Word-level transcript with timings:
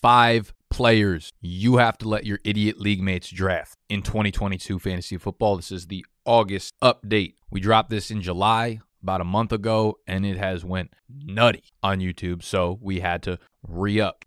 five 0.00 0.52
players 0.70 1.32
you 1.40 1.78
have 1.78 1.96
to 1.98 2.08
let 2.08 2.26
your 2.26 2.38
idiot 2.44 2.80
league 2.80 3.02
mates 3.02 3.30
draft 3.30 3.76
in 3.88 4.02
2022 4.02 4.78
fantasy 4.78 5.16
football. 5.16 5.56
This 5.56 5.72
is 5.72 5.86
the 5.86 6.04
August 6.24 6.74
update. 6.82 7.34
We 7.50 7.60
dropped 7.60 7.90
this 7.90 8.10
in 8.10 8.20
July 8.20 8.80
about 9.02 9.20
a 9.20 9.24
month 9.24 9.52
ago 9.52 9.98
and 10.06 10.26
it 10.26 10.36
has 10.36 10.64
went 10.64 10.92
nutty 11.08 11.64
on 11.82 12.00
YouTube, 12.00 12.42
so 12.42 12.78
we 12.82 13.00
had 13.00 13.22
to 13.24 13.38
re-up. 13.66 14.24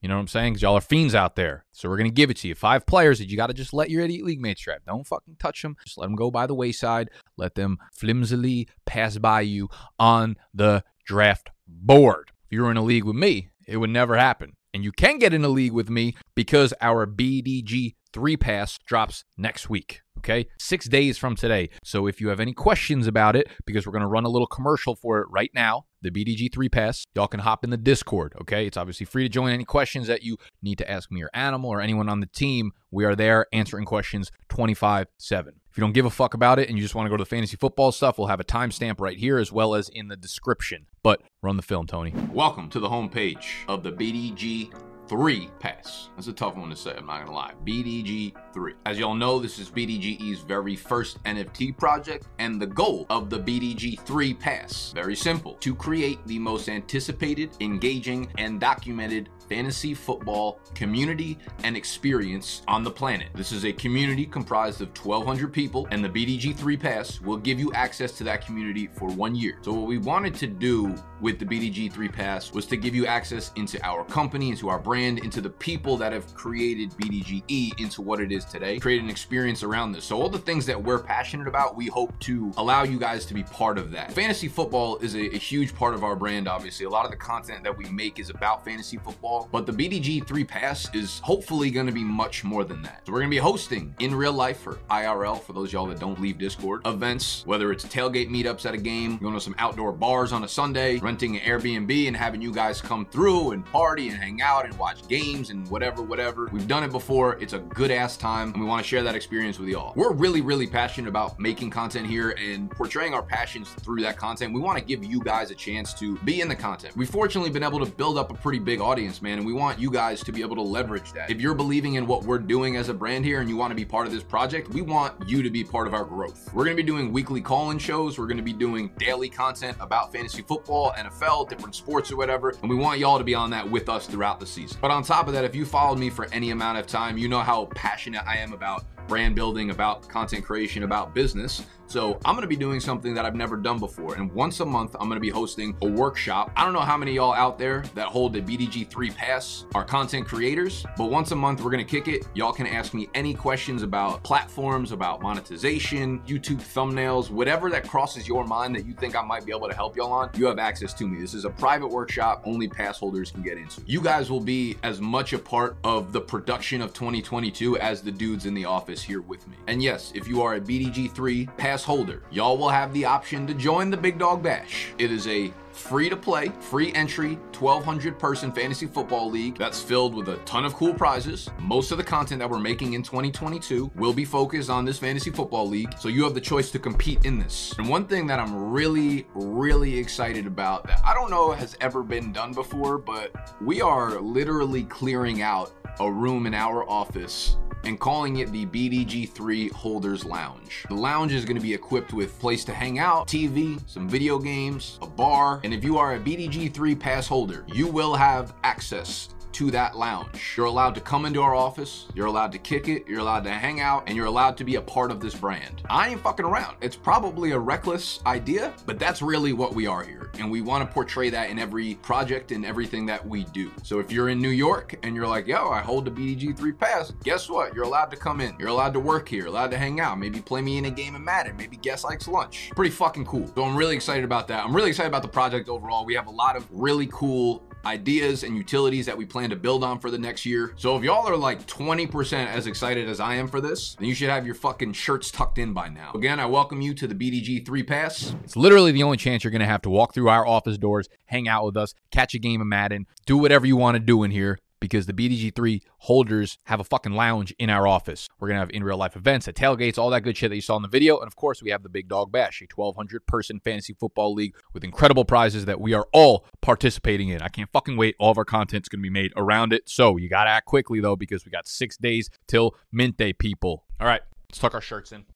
You 0.00 0.08
know 0.08 0.16
what 0.16 0.22
I'm 0.22 0.28
saying? 0.28 0.54
Because 0.54 0.62
y'all 0.62 0.76
are 0.76 0.80
fiends 0.80 1.14
out 1.14 1.36
there. 1.36 1.64
So 1.70 1.88
we're 1.88 1.98
to 1.98 2.10
give 2.10 2.30
it 2.30 2.36
to 2.38 2.48
you. 2.48 2.56
Five 2.56 2.86
players 2.86 3.20
that 3.20 3.28
you 3.28 3.36
got 3.36 3.46
to 3.46 3.54
just 3.54 3.72
let 3.72 3.88
your 3.88 4.02
idiot 4.02 4.24
league 4.24 4.40
mates 4.40 4.62
draft. 4.62 4.86
Don't 4.86 5.06
fucking 5.06 5.36
touch 5.38 5.62
them. 5.62 5.76
Just 5.84 5.96
let 5.96 6.06
them 6.06 6.16
go 6.16 6.28
by 6.30 6.48
the 6.48 6.56
wayside. 6.56 7.08
Let 7.36 7.54
them 7.54 7.78
flimsily 7.92 8.68
pass 8.84 9.16
by 9.18 9.42
you 9.42 9.68
on 10.00 10.36
the 10.52 10.82
draft 11.04 11.50
board. 11.68 12.32
If 12.46 12.52
you 12.52 12.62
were 12.62 12.70
in 12.72 12.76
a 12.76 12.82
league 12.82 13.04
with 13.04 13.14
me, 13.14 13.50
it 13.68 13.76
would 13.76 13.90
never 13.90 14.16
happen. 14.16 14.54
And 14.74 14.84
you 14.84 14.92
can 14.92 15.18
get 15.18 15.34
in 15.34 15.44
a 15.44 15.48
league 15.48 15.72
with 15.72 15.90
me 15.90 16.14
because 16.34 16.72
our 16.80 17.06
BDG 17.06 17.94
3 18.12 18.36
pass 18.36 18.78
drops 18.86 19.24
next 19.36 19.68
week. 19.68 20.02
Okay, 20.18 20.46
six 20.58 20.88
days 20.88 21.18
from 21.18 21.34
today. 21.34 21.70
So 21.82 22.06
if 22.06 22.20
you 22.20 22.28
have 22.28 22.38
any 22.38 22.52
questions 22.52 23.06
about 23.06 23.34
it, 23.34 23.48
because 23.66 23.86
we're 23.86 23.92
going 23.92 24.02
to 24.02 24.08
run 24.08 24.24
a 24.24 24.28
little 24.28 24.46
commercial 24.46 24.94
for 24.94 25.20
it 25.20 25.26
right 25.30 25.50
now, 25.54 25.86
the 26.02 26.10
BDG 26.10 26.52
3 26.52 26.68
Pass, 26.68 27.04
y'all 27.14 27.26
can 27.26 27.40
hop 27.40 27.64
in 27.64 27.70
the 27.70 27.76
Discord. 27.76 28.34
Okay, 28.40 28.66
it's 28.66 28.76
obviously 28.76 29.06
free 29.06 29.24
to 29.24 29.28
join. 29.28 29.52
Any 29.52 29.64
questions 29.64 30.06
that 30.06 30.22
you 30.22 30.36
need 30.62 30.78
to 30.78 30.90
ask 30.90 31.10
me 31.10 31.22
or 31.22 31.30
Animal 31.32 31.70
or 31.70 31.80
anyone 31.80 32.08
on 32.08 32.20
the 32.20 32.26
team, 32.26 32.72
we 32.90 33.04
are 33.04 33.16
there 33.16 33.46
answering 33.52 33.84
questions 33.84 34.30
25 34.48 35.08
7. 35.18 35.61
If 35.72 35.78
you 35.78 35.80
don't 35.80 35.94
give 35.94 36.04
a 36.04 36.10
fuck 36.10 36.34
about 36.34 36.58
it 36.58 36.68
and 36.68 36.76
you 36.76 36.84
just 36.84 36.94
want 36.94 37.06
to 37.06 37.08
go 37.08 37.16
to 37.16 37.22
the 37.22 37.28
fantasy 37.30 37.56
football 37.56 37.92
stuff, 37.92 38.18
we'll 38.18 38.26
have 38.26 38.40
a 38.40 38.44
timestamp 38.44 39.00
right 39.00 39.16
here 39.16 39.38
as 39.38 39.50
well 39.50 39.74
as 39.74 39.88
in 39.88 40.08
the 40.08 40.16
description. 40.16 40.84
But 41.02 41.22
run 41.40 41.56
the 41.56 41.62
film, 41.62 41.86
Tony. 41.86 42.12
Welcome 42.30 42.68
to 42.68 42.78
the 42.78 42.90
homepage 42.90 43.46
of 43.68 43.82
the 43.82 43.90
BDG 43.90 44.70
3 45.08 45.48
pass. 45.60 46.10
That's 46.14 46.28
a 46.28 46.32
tough 46.34 46.56
one 46.56 46.68
to 46.68 46.76
say, 46.76 46.94
I'm 46.94 47.06
not 47.06 47.24
gonna 47.24 47.34
lie. 47.34 47.52
BDG 47.64 48.34
3. 48.52 48.74
As 48.84 48.98
y'all 48.98 49.14
know, 49.14 49.38
this 49.38 49.58
is 49.58 49.70
BDGE's 49.70 50.40
very 50.40 50.76
first 50.76 51.22
NFT 51.24 51.76
project, 51.78 52.28
and 52.38 52.60
the 52.60 52.66
goal 52.66 53.06
of 53.08 53.30
the 53.30 53.38
BDG 53.38 53.98
3 54.00 54.34
pass, 54.34 54.92
very 54.94 55.16
simple, 55.16 55.54
to 55.54 55.74
create 55.74 56.18
the 56.26 56.38
most 56.38 56.68
anticipated, 56.68 57.50
engaging, 57.60 58.30
and 58.36 58.60
documented 58.60 59.30
fantasy 59.52 59.92
football 59.92 60.60
community 60.74 61.38
and 61.62 61.76
experience 61.76 62.62
on 62.68 62.82
the 62.82 62.90
planet. 62.90 63.28
This 63.34 63.52
is 63.52 63.66
a 63.66 63.72
community 63.74 64.24
comprised 64.24 64.80
of 64.80 64.88
1,200 64.96 65.52
people, 65.52 65.86
and 65.90 66.02
the 66.02 66.08
BDG 66.08 66.56
3 66.56 66.74
Pass 66.78 67.20
will 67.20 67.36
give 67.36 67.60
you 67.60 67.70
access 67.74 68.12
to 68.12 68.24
that 68.24 68.46
community 68.46 68.88
for 68.94 69.10
one 69.10 69.34
year. 69.34 69.58
So, 69.60 69.74
what 69.74 69.86
we 69.86 69.98
wanted 69.98 70.34
to 70.36 70.46
do 70.46 70.94
with 71.22 71.38
the 71.38 71.44
BDG 71.44 71.90
3 71.90 72.08
Pass 72.08 72.52
was 72.52 72.66
to 72.66 72.76
give 72.76 72.94
you 72.94 73.06
access 73.06 73.52
into 73.54 73.82
our 73.86 74.04
company, 74.04 74.50
into 74.50 74.68
our 74.68 74.78
brand, 74.78 75.20
into 75.20 75.40
the 75.40 75.48
people 75.48 75.96
that 75.96 76.12
have 76.12 76.34
created 76.34 76.90
BDGE 76.90 77.80
into 77.80 78.02
what 78.02 78.20
it 78.20 78.32
is 78.32 78.44
today, 78.44 78.78
create 78.78 79.00
an 79.00 79.08
experience 79.08 79.62
around 79.62 79.92
this. 79.92 80.04
So, 80.04 80.20
all 80.20 80.28
the 80.28 80.38
things 80.38 80.66
that 80.66 80.82
we're 80.82 80.98
passionate 80.98 81.46
about, 81.46 81.76
we 81.76 81.86
hope 81.86 82.18
to 82.20 82.52
allow 82.56 82.82
you 82.82 82.98
guys 82.98 83.24
to 83.26 83.34
be 83.34 83.44
part 83.44 83.78
of 83.78 83.92
that. 83.92 84.12
Fantasy 84.12 84.48
football 84.48 84.98
is 84.98 85.14
a, 85.14 85.34
a 85.34 85.38
huge 85.38 85.74
part 85.74 85.94
of 85.94 86.02
our 86.02 86.16
brand, 86.16 86.48
obviously. 86.48 86.86
A 86.86 86.90
lot 86.90 87.04
of 87.04 87.12
the 87.12 87.16
content 87.16 87.62
that 87.62 87.76
we 87.76 87.84
make 87.86 88.18
is 88.18 88.28
about 88.28 88.64
fantasy 88.64 88.96
football, 88.96 89.48
but 89.52 89.64
the 89.64 89.72
BDG 89.72 90.26
3 90.26 90.44
Pass 90.44 90.92
is 90.92 91.20
hopefully 91.20 91.70
going 91.70 91.86
to 91.86 91.92
be 91.92 92.04
much 92.04 92.42
more 92.42 92.64
than 92.64 92.82
that. 92.82 93.02
So, 93.06 93.12
we're 93.12 93.20
going 93.20 93.30
to 93.30 93.36
be 93.36 93.38
hosting 93.38 93.94
in 94.00 94.12
real 94.12 94.32
life 94.32 94.66
or 94.66 94.80
IRL 94.90 95.40
for 95.40 95.52
those 95.52 95.72
y'all 95.72 95.86
that 95.86 96.00
don't 96.00 96.20
leave 96.20 96.38
Discord 96.38 96.84
events, 96.84 97.46
whether 97.46 97.70
it's 97.70 97.84
tailgate 97.84 98.28
meetups 98.28 98.66
at 98.66 98.74
a 98.74 98.78
game, 98.78 99.18
going 99.18 99.34
to 99.34 99.40
some 99.40 99.54
outdoor 99.58 99.92
bars 99.92 100.32
on 100.32 100.42
a 100.42 100.48
Sunday, 100.48 100.98
renting 101.12 101.36
an 101.36 101.42
Airbnb 101.42 102.08
and 102.08 102.16
having 102.16 102.40
you 102.40 102.50
guys 102.50 102.80
come 102.80 103.04
through 103.04 103.50
and 103.50 103.66
party 103.66 104.08
and 104.08 104.16
hang 104.16 104.40
out 104.40 104.64
and 104.64 104.74
watch 104.78 105.06
games 105.08 105.50
and 105.50 105.68
whatever, 105.68 106.00
whatever. 106.00 106.48
We've 106.50 106.66
done 106.66 106.84
it 106.84 106.90
before. 106.90 107.36
It's 107.38 107.52
a 107.52 107.58
good 107.58 107.90
ass 107.90 108.16
time, 108.16 108.50
and 108.54 108.62
we 108.62 108.66
want 108.66 108.82
to 108.82 108.88
share 108.88 109.02
that 109.02 109.14
experience 109.14 109.58
with 109.58 109.68
y'all. 109.68 109.92
We're 109.94 110.14
really, 110.14 110.40
really 110.40 110.66
passionate 110.66 111.08
about 111.08 111.38
making 111.38 111.68
content 111.68 112.06
here 112.06 112.30
and 112.30 112.70
portraying 112.70 113.12
our 113.12 113.22
passions 113.22 113.68
through 113.68 114.00
that 114.00 114.16
content. 114.16 114.54
We 114.54 114.60
want 114.60 114.78
to 114.78 114.84
give 114.86 115.04
you 115.04 115.20
guys 115.20 115.50
a 115.50 115.54
chance 115.54 115.92
to 115.94 116.16
be 116.20 116.40
in 116.40 116.48
the 116.48 116.56
content. 116.56 116.96
We've 116.96 117.10
fortunately 117.10 117.50
been 117.50 117.62
able 117.62 117.84
to 117.84 117.92
build 117.92 118.16
up 118.16 118.30
a 118.30 118.34
pretty 118.34 118.58
big 118.58 118.80
audience, 118.80 119.20
man, 119.20 119.36
and 119.36 119.46
we 119.46 119.52
want 119.52 119.78
you 119.78 119.90
guys 119.90 120.24
to 120.24 120.32
be 120.32 120.40
able 120.40 120.56
to 120.56 120.62
leverage 120.62 121.12
that. 121.12 121.30
If 121.30 121.42
you're 121.42 121.52
believing 121.52 121.96
in 121.96 122.06
what 122.06 122.24
we're 122.24 122.38
doing 122.38 122.76
as 122.76 122.88
a 122.88 122.94
brand 122.94 123.26
here 123.26 123.40
and 123.40 123.50
you 123.50 123.58
want 123.58 123.70
to 123.70 123.76
be 123.76 123.84
part 123.84 124.06
of 124.06 124.14
this 124.14 124.22
project, 124.22 124.70
we 124.70 124.80
want 124.80 125.28
you 125.28 125.42
to 125.42 125.50
be 125.50 125.62
part 125.62 125.86
of 125.86 125.92
our 125.92 126.06
growth. 126.06 126.48
We're 126.54 126.64
going 126.64 126.74
to 126.74 126.82
be 126.82 126.86
doing 126.86 127.12
weekly 127.12 127.42
call-in 127.42 127.76
shows. 127.76 128.18
We're 128.18 128.28
going 128.28 128.38
to 128.38 128.42
be 128.42 128.54
doing 128.54 128.90
daily 128.96 129.28
content 129.28 129.76
about 129.78 130.10
fantasy 130.10 130.40
football, 130.40 130.94
NFL, 131.06 131.48
different 131.48 131.74
sports 131.74 132.10
or 132.10 132.16
whatever, 132.16 132.54
and 132.60 132.70
we 132.70 132.76
want 132.76 132.98
y'all 132.98 133.18
to 133.18 133.24
be 133.24 133.34
on 133.34 133.50
that 133.50 133.68
with 133.68 133.88
us 133.88 134.06
throughout 134.06 134.40
the 134.40 134.46
season. 134.46 134.78
But 134.80 134.90
on 134.90 135.02
top 135.02 135.26
of 135.26 135.32
that, 135.34 135.44
if 135.44 135.54
you 135.54 135.64
followed 135.64 135.98
me 135.98 136.10
for 136.10 136.26
any 136.32 136.50
amount 136.50 136.78
of 136.78 136.86
time, 136.86 137.18
you 137.18 137.28
know 137.28 137.40
how 137.40 137.66
passionate 137.74 138.22
I 138.26 138.36
am 138.36 138.52
about 138.52 138.84
brand 139.08 139.34
building, 139.34 139.70
about 139.70 140.08
content 140.08 140.44
creation, 140.44 140.84
about 140.84 141.14
business. 141.14 141.64
So 141.92 142.18
I'm 142.24 142.34
gonna 142.34 142.46
be 142.46 142.56
doing 142.56 142.80
something 142.80 143.12
that 143.12 143.26
I've 143.26 143.34
never 143.34 143.54
done 143.54 143.78
before. 143.78 144.14
And 144.14 144.32
once 144.32 144.60
a 144.60 144.64
month, 144.64 144.96
I'm 144.98 145.08
gonna 145.08 145.20
be 145.20 145.28
hosting 145.28 145.76
a 145.82 145.86
workshop. 145.86 146.50
I 146.56 146.64
don't 146.64 146.72
know 146.72 146.80
how 146.80 146.96
many 146.96 147.12
y'all 147.12 147.34
out 147.34 147.58
there 147.58 147.84
that 147.94 148.06
hold 148.06 148.32
the 148.32 148.40
BDG3 148.40 149.14
pass 149.14 149.66
are 149.74 149.84
content 149.84 150.26
creators, 150.26 150.86
but 150.96 151.10
once 151.10 151.32
a 151.32 151.36
month, 151.36 151.60
we're 151.60 151.70
gonna 151.70 151.84
kick 151.84 152.08
it. 152.08 152.26
Y'all 152.32 152.54
can 152.54 152.66
ask 152.66 152.94
me 152.94 153.10
any 153.12 153.34
questions 153.34 153.82
about 153.82 154.22
platforms, 154.22 154.90
about 154.90 155.20
monetization, 155.20 156.20
YouTube 156.20 156.62
thumbnails, 156.62 157.28
whatever 157.28 157.68
that 157.68 157.86
crosses 157.86 158.26
your 158.26 158.46
mind 158.46 158.74
that 158.74 158.86
you 158.86 158.94
think 158.94 159.14
I 159.14 159.20
might 159.20 159.44
be 159.44 159.52
able 159.54 159.68
to 159.68 159.74
help 159.74 159.94
y'all 159.94 160.12
on, 160.12 160.30
you 160.34 160.46
have 160.46 160.58
access 160.58 160.94
to 160.94 161.06
me. 161.06 161.20
This 161.20 161.34
is 161.34 161.44
a 161.44 161.50
private 161.50 161.88
workshop 161.88 162.42
only 162.46 162.68
pass 162.68 162.98
holders 162.98 163.30
can 163.30 163.42
get 163.42 163.58
into. 163.58 163.82
You 163.84 164.00
guys 164.00 164.30
will 164.30 164.40
be 164.40 164.78
as 164.82 165.02
much 165.02 165.34
a 165.34 165.38
part 165.38 165.76
of 165.84 166.14
the 166.14 166.22
production 166.22 166.80
of 166.80 166.94
2022 166.94 167.76
as 167.76 168.00
the 168.00 168.10
dudes 168.10 168.46
in 168.46 168.54
the 168.54 168.64
office 168.64 169.02
here 169.02 169.20
with 169.20 169.46
me. 169.46 169.56
And 169.66 169.82
yes, 169.82 170.10
if 170.14 170.26
you 170.26 170.40
are 170.40 170.54
a 170.54 170.60
BDG3 170.60 171.54
pass 171.58 171.81
holder, 171.82 172.22
y'all 172.30 172.56
will 172.56 172.68
have 172.68 172.92
the 172.92 173.04
option 173.04 173.46
to 173.46 173.54
join 173.54 173.90
the 173.90 173.96
Big 173.96 174.18
Dog 174.18 174.42
Bash. 174.42 174.88
It 174.98 175.10
is 175.10 175.26
a 175.26 175.52
free 175.72 176.08
to 176.08 176.16
play, 176.16 176.48
free 176.60 176.92
entry, 176.94 177.34
1200 177.58 178.18
person 178.18 178.52
fantasy 178.52 178.86
football 178.86 179.30
league 179.30 179.56
that's 179.56 179.80
filled 179.80 180.14
with 180.14 180.28
a 180.28 180.36
ton 180.38 180.64
of 180.64 180.74
cool 180.74 180.94
prizes. 180.94 181.48
Most 181.58 181.90
of 181.90 181.98
the 181.98 182.04
content 182.04 182.38
that 182.40 182.48
we're 182.48 182.58
making 182.58 182.92
in 182.94 183.02
2022 183.02 183.90
will 183.94 184.12
be 184.12 184.24
focused 184.24 184.70
on 184.70 184.84
this 184.84 184.98
fantasy 184.98 185.30
football 185.30 185.68
league, 185.68 185.94
so 185.98 186.08
you 186.08 186.24
have 186.24 186.34
the 186.34 186.40
choice 186.40 186.70
to 186.70 186.78
compete 186.78 187.24
in 187.24 187.38
this. 187.38 187.74
And 187.78 187.88
one 187.88 188.06
thing 188.06 188.26
that 188.26 188.38
I'm 188.38 188.70
really, 188.70 189.26
really 189.34 189.98
excited 189.98 190.46
about 190.46 190.86
that 190.86 191.00
I 191.04 191.14
don't 191.14 191.30
know 191.30 191.52
has 191.52 191.76
ever 191.80 192.02
been 192.02 192.32
done 192.32 192.52
before, 192.52 192.98
but 192.98 193.56
we 193.60 193.80
are 193.80 194.20
literally 194.20 194.84
clearing 194.84 195.42
out 195.42 195.72
a 196.00 196.10
room 196.10 196.46
in 196.46 196.54
our 196.54 196.88
office 196.88 197.56
and 197.84 197.98
calling 197.98 198.38
it 198.38 198.52
the 198.52 198.66
BDG3 198.66 199.72
Holders 199.72 200.24
Lounge. 200.24 200.84
The 200.88 200.94
lounge 200.94 201.32
is 201.32 201.44
going 201.44 201.56
to 201.56 201.62
be 201.62 201.74
equipped 201.74 202.12
with 202.12 202.38
place 202.38 202.64
to 202.64 202.72
hang 202.72 202.98
out, 202.98 203.28
TV, 203.28 203.80
some 203.88 204.08
video 204.08 204.38
games, 204.38 204.98
a 205.02 205.06
bar, 205.06 205.60
and 205.64 205.74
if 205.74 205.84
you 205.84 205.98
are 205.98 206.14
a 206.14 206.18
BDG3 206.18 206.98
pass 206.98 207.26
holder, 207.26 207.64
you 207.68 207.86
will 207.86 208.14
have 208.14 208.54
access 208.64 209.28
to 209.52 209.70
that 209.70 209.96
lounge. 209.96 210.54
You're 210.56 210.66
allowed 210.66 210.94
to 210.94 211.00
come 211.00 211.26
into 211.26 211.42
our 211.42 211.54
office, 211.54 212.06
you're 212.14 212.26
allowed 212.26 212.52
to 212.52 212.58
kick 212.58 212.88
it, 212.88 213.06
you're 213.06 213.20
allowed 213.20 213.44
to 213.44 213.50
hang 213.50 213.80
out, 213.80 214.04
and 214.06 214.16
you're 214.16 214.26
allowed 214.26 214.56
to 214.58 214.64
be 214.64 214.76
a 214.76 214.82
part 214.82 215.10
of 215.10 215.20
this 215.20 215.34
brand. 215.34 215.82
I 215.88 216.08
ain't 216.08 216.20
fucking 216.20 216.44
around. 216.44 216.76
It's 216.80 216.96
probably 216.96 217.52
a 217.52 217.58
reckless 217.58 218.20
idea, 218.26 218.74
but 218.86 218.98
that's 218.98 219.22
really 219.22 219.52
what 219.52 219.74
we 219.74 219.86
are 219.86 220.02
here. 220.02 220.30
And 220.38 220.50
we 220.50 220.60
want 220.60 220.86
to 220.86 220.92
portray 220.92 221.30
that 221.30 221.50
in 221.50 221.58
every 221.58 221.96
project 221.96 222.52
and 222.52 222.64
everything 222.64 223.06
that 223.06 223.26
we 223.26 223.44
do. 223.44 223.70
So 223.82 223.98
if 223.98 224.10
you're 224.10 224.30
in 224.30 224.40
New 224.40 224.50
York 224.50 224.98
and 225.02 225.14
you're 225.14 225.28
like, 225.28 225.46
yo, 225.46 225.70
I 225.70 225.80
hold 225.80 226.04
the 226.04 226.10
BDG3 226.10 226.78
pass, 226.78 227.12
guess 227.22 227.48
what? 227.48 227.74
You're 227.74 227.84
allowed 227.84 228.10
to 228.12 228.16
come 228.16 228.40
in. 228.40 228.56
You're 228.58 228.68
allowed 228.68 228.94
to 228.94 229.00
work 229.00 229.28
here, 229.28 229.46
allowed 229.46 229.70
to 229.72 229.78
hang 229.78 230.00
out, 230.00 230.18
maybe 230.18 230.40
play 230.40 230.62
me 230.62 230.78
in 230.78 230.86
a 230.86 230.90
game 230.90 231.14
of 231.14 231.20
Madden, 231.20 231.56
maybe 231.56 231.76
guest 231.76 232.04
likes 232.04 232.26
lunch. 232.28 232.70
Pretty 232.74 232.90
fucking 232.90 233.26
cool. 233.26 233.46
So 233.54 233.64
I'm 233.64 233.76
really 233.76 233.94
excited 233.94 234.24
about 234.24 234.48
that. 234.48 234.64
I'm 234.64 234.74
really 234.74 234.90
excited 234.90 235.08
about 235.08 235.22
the 235.22 235.28
project 235.28 235.68
overall. 235.68 236.04
We 236.04 236.14
have 236.14 236.26
a 236.26 236.30
lot 236.30 236.56
of 236.56 236.66
really 236.70 237.08
cool 237.12 237.62
ideas 237.84 238.42
and 238.44 238.56
utilities 238.56 239.06
that 239.06 239.16
we 239.16 239.24
plan 239.24 239.50
to 239.50 239.56
build 239.56 239.84
on 239.84 239.98
for 239.98 240.10
the 240.10 240.18
next 240.18 240.46
year. 240.46 240.72
So 240.76 240.96
if 240.96 241.02
y'all 241.02 241.26
are 241.26 241.36
like 241.36 241.66
20% 241.66 242.46
as 242.46 242.66
excited 242.66 243.08
as 243.08 243.20
I 243.20 243.34
am 243.34 243.48
for 243.48 243.60
this, 243.60 243.94
then 243.96 244.08
you 244.08 244.14
should 244.14 244.28
have 244.28 244.46
your 244.46 244.54
fucking 244.54 244.92
shirts 244.92 245.30
tucked 245.30 245.58
in 245.58 245.72
by 245.72 245.88
now. 245.88 246.12
Again, 246.14 246.40
I 246.40 246.46
welcome 246.46 246.80
you 246.80 246.94
to 246.94 247.06
the 247.06 247.14
BDG 247.14 247.64
3 247.64 247.82
Pass. 247.82 248.34
It's 248.44 248.56
literally 248.56 248.92
the 248.92 249.02
only 249.02 249.16
chance 249.16 249.44
you're 249.44 249.50
going 249.50 249.60
to 249.60 249.66
have 249.66 249.82
to 249.82 249.90
walk 249.90 250.14
through 250.14 250.28
our 250.28 250.46
office 250.46 250.78
doors, 250.78 251.08
hang 251.26 251.48
out 251.48 251.64
with 251.64 251.76
us, 251.76 251.94
catch 252.10 252.34
a 252.34 252.38
game 252.38 252.60
of 252.60 252.66
Madden, 252.66 253.06
do 253.26 253.36
whatever 253.36 253.66
you 253.66 253.76
want 253.76 253.96
to 253.96 254.00
do 254.00 254.22
in 254.22 254.30
here 254.30 254.58
because 254.82 255.06
the 255.06 255.12
BDG3 255.12 255.80
holders 255.98 256.58
have 256.64 256.80
a 256.80 256.84
fucking 256.84 257.12
lounge 257.12 257.54
in 257.56 257.70
our 257.70 257.86
office. 257.86 258.28
We're 258.40 258.48
going 258.48 258.56
to 258.56 258.62
have 258.62 258.70
in 258.70 258.82
real 258.82 258.96
life 258.96 259.14
events 259.14 259.46
at 259.46 259.54
tailgates, 259.54 259.96
all 259.96 260.10
that 260.10 260.22
good 260.22 260.36
shit 260.36 260.50
that 260.50 260.56
you 260.56 260.60
saw 260.60 260.74
in 260.74 260.82
the 260.82 260.88
video. 260.88 261.18
And 261.18 261.28
of 261.28 261.36
course, 261.36 261.62
we 261.62 261.70
have 261.70 261.84
the 261.84 261.88
Big 261.88 262.08
Dog 262.08 262.32
Bash, 262.32 262.60
a 262.60 262.66
1,200 262.74 263.24
person 263.24 263.60
fantasy 263.60 263.94
football 263.94 264.34
league 264.34 264.56
with 264.74 264.82
incredible 264.82 265.24
prizes 265.24 265.66
that 265.66 265.80
we 265.80 265.94
are 265.94 266.08
all 266.12 266.44
participating 266.62 267.28
in. 267.28 267.40
I 267.42 267.48
can't 267.48 267.70
fucking 267.72 267.96
wait. 267.96 268.16
All 268.18 268.32
of 268.32 268.38
our 268.38 268.44
content's 268.44 268.88
going 268.88 268.98
to 268.98 269.02
be 269.02 269.08
made 269.08 269.32
around 269.36 269.72
it. 269.72 269.88
So 269.88 270.16
you 270.16 270.28
got 270.28 270.44
to 270.44 270.50
act 270.50 270.66
quickly, 270.66 270.98
though, 270.98 271.14
because 271.14 271.44
we 271.46 271.52
got 271.52 271.68
six 271.68 271.96
days 271.96 272.28
till 272.48 272.74
mint 272.90 273.16
day, 273.16 273.32
people. 273.32 273.84
All 274.00 274.08
right, 274.08 274.22
let's 274.50 274.58
tuck 274.58 274.74
our 274.74 274.80
shirts 274.80 275.12
in. 275.12 275.26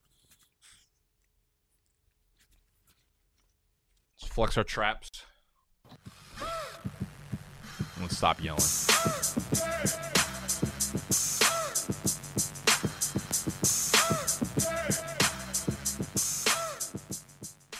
Let's 4.20 4.32
flex 4.32 4.58
our 4.58 4.64
traps. 4.64 5.22
Let's 8.00 8.16
stop 8.16 8.42
yelling. 8.42 8.60